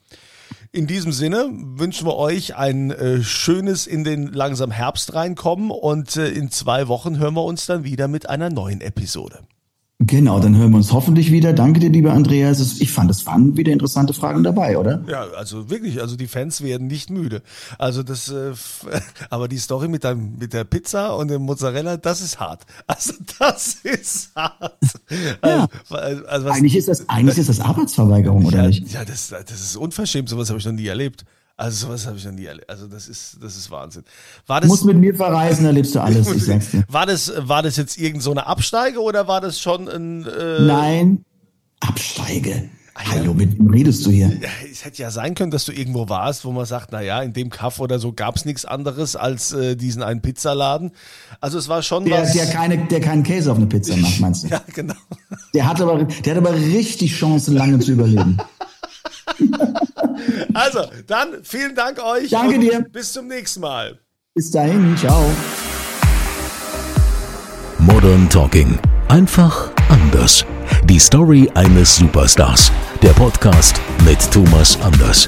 In 0.72 0.88
diesem 0.88 1.12
Sinne 1.12 1.50
wünschen 1.52 2.06
wir 2.06 2.16
euch 2.16 2.56
ein 2.56 2.92
äh, 2.92 3.24
schönes 3.24 3.88
in 3.88 4.04
den 4.04 4.28
langsam 4.28 4.72
Herbst 4.72 5.14
reinkommen 5.14 5.72
und 5.72 6.16
äh, 6.16 6.30
in 6.30 6.52
zwei 6.52 6.88
Wochen 6.88 7.18
hören 7.18 7.34
wir 7.34 7.44
uns 7.44 7.66
dann 7.66 7.84
wieder 7.84 8.08
mit 8.08 8.30
einer 8.30 8.50
neuen 8.50 8.82
Episode. 8.82 9.40
Genau, 10.02 10.40
dann 10.40 10.56
hören 10.56 10.72
wir 10.72 10.78
uns 10.78 10.94
hoffentlich 10.94 11.30
wieder. 11.30 11.52
Danke 11.52 11.82
dir, 11.82 11.90
lieber 11.90 12.14
Andreas. 12.14 12.80
Ich 12.80 12.90
fand, 12.90 13.12
es 13.12 13.26
waren 13.26 13.58
wieder 13.58 13.74
interessante 13.74 14.14
Fragen 14.14 14.44
dabei, 14.44 14.78
oder? 14.78 15.04
Ja, 15.10 15.28
also 15.36 15.70
wirklich, 15.70 16.00
also 16.00 16.16
die 16.16 16.28
Fans 16.28 16.64
werden 16.64 16.88
nicht 16.88 17.10
müde. 17.10 17.42
Also 17.78 18.02
das, 18.02 18.30
äh, 18.30 18.54
aber 19.30 19.50
die 19.50 19.58
Story 19.58 19.90
mit 19.90 20.06
der, 20.06 20.16
mit 20.16 20.54
der 20.54 20.64
Pizza 20.64 21.18
und 21.18 21.28
dem 21.28 21.42
Mozzarella, 21.42 21.98
das 21.98 22.22
ist 22.22 22.40
hart. 22.40 22.66
Also 22.88 23.14
das 23.40 23.76
ist 23.84 24.34
hart. 24.36 24.80
Ja. 25.44 25.68
Also, 25.90 26.26
also 26.28 26.46
was, 26.46 26.56
Eigentlich 26.56 26.78
ist 26.78 26.88
das, 26.88 27.10
eigentlich 27.10 27.38
ist 27.38 27.50
das 27.50 27.60
Arbeitsverweigerung, 27.60 28.46
oder 28.46 28.58
ja, 28.58 28.68
nicht? 28.68 28.92
ja 28.94 29.04
das, 29.04 29.30
das 29.30 29.52
ist 29.52 29.76
unverschämt. 29.76 30.30
Sowas 30.30 30.50
habe 30.50 30.60
ich 30.60 30.66
noch 30.66 30.72
nie 30.72 30.88
erlebt. 30.88 31.26
Also 31.60 31.88
sowas 31.88 32.08
habe 32.08 32.16
ich 32.18 32.24
noch 32.24 32.32
nie 32.32 32.46
erlebt. 32.46 32.70
Also 32.70 32.88
das 32.88 33.10
ist, 33.10 33.38
das 33.42 33.58
ist 33.58 33.70
Wahnsinn. 33.70 34.04
War 34.48 34.62
Du 34.62 34.68
das, 34.68 34.70
musst 34.70 34.86
mit 34.86 34.98
mir 34.98 35.14
verreisen, 35.14 35.66
erlebst 35.66 35.94
du 35.94 36.00
alles, 36.00 36.32
ich 36.34 36.46
sag's 36.46 36.72
dir. 36.72 36.86
war 36.88 37.06
das, 37.06 37.34
war 37.36 37.62
das 37.64 37.76
jetzt 37.76 37.98
irgend 37.98 38.24
so 38.24 38.32
eine 38.32 38.48
Absteige 38.48 39.02
oder 39.02 39.28
war 39.28 39.42
das 39.42 39.60
schon 39.60 39.90
ein? 39.90 40.26
Äh, 40.26 40.62
Nein, 40.62 41.26
Absteige. 41.82 42.70
Hallo, 42.96 43.34
mit 43.34 43.58
wem 43.60 43.70
redest 43.70 44.06
du 44.06 44.12
hier? 44.12 44.32
Es 44.72 44.84
hätte 44.86 45.02
ja 45.02 45.12
sein 45.12 45.36
können, 45.36 45.52
dass 45.52 45.66
du 45.66 45.72
irgendwo 45.74 46.08
warst, 46.08 46.44
wo 46.46 46.52
man 46.52 46.66
sagt, 46.66 46.92
na 46.94 47.02
ja, 47.02 47.22
in 47.22 47.34
dem 47.34 47.50
Kaff 47.50 47.80
oder 47.80 48.00
so 48.00 48.12
gab's 48.14 48.46
nichts 48.46 48.64
anderes 48.66 49.16
als 49.18 49.52
äh, 49.54 49.76
diesen 49.76 50.02
einen 50.02 50.22
Pizzaladen. 50.22 50.92
Also 51.42 51.58
es 51.58 51.68
war 51.68 51.82
schon 51.84 52.06
Der, 52.06 52.22
was. 52.24 52.34
der, 52.34 52.46
keine, 52.48 52.78
der 52.88 53.02
keinen 53.02 53.24
Käse 53.24 53.52
auf 53.52 53.58
eine 53.58 53.68
Pizza 53.68 53.96
macht, 53.98 54.20
meinst 54.22 54.44
du? 54.44 54.48
ja, 54.50 54.62
genau. 54.74 54.96
Der 55.54 55.68
hat 55.68 55.80
aber, 55.82 56.04
der 56.06 56.36
hat 56.36 56.42
aber 56.46 56.54
richtig 56.56 57.14
Chancen, 57.16 57.56
lange 57.56 57.80
zu 57.80 57.92
überleben. 57.94 58.38
Also, 60.54 60.86
dann 61.08 61.44
vielen 61.44 61.76
Dank 61.76 62.04
euch. 62.04 62.30
Danke 62.30 62.60
dir. 62.60 62.82
Bis 62.82 63.14
zum 63.14 63.28
nächsten 63.28 63.62
Mal. 63.62 64.00
Bis 64.36 64.52
dahin, 64.52 64.96
ciao. 64.98 65.30
Modern 67.80 68.30
Talking. 68.30 68.78
Einfach 69.08 69.72
anders. 69.90 70.46
Die 70.86 71.00
Story 71.00 71.50
eines 71.56 71.96
Superstars. 71.96 72.72
Der 73.02 73.12
Podcast 73.12 73.82
mit 74.06 74.20
Thomas 74.32 74.80
Anders. 74.82 75.28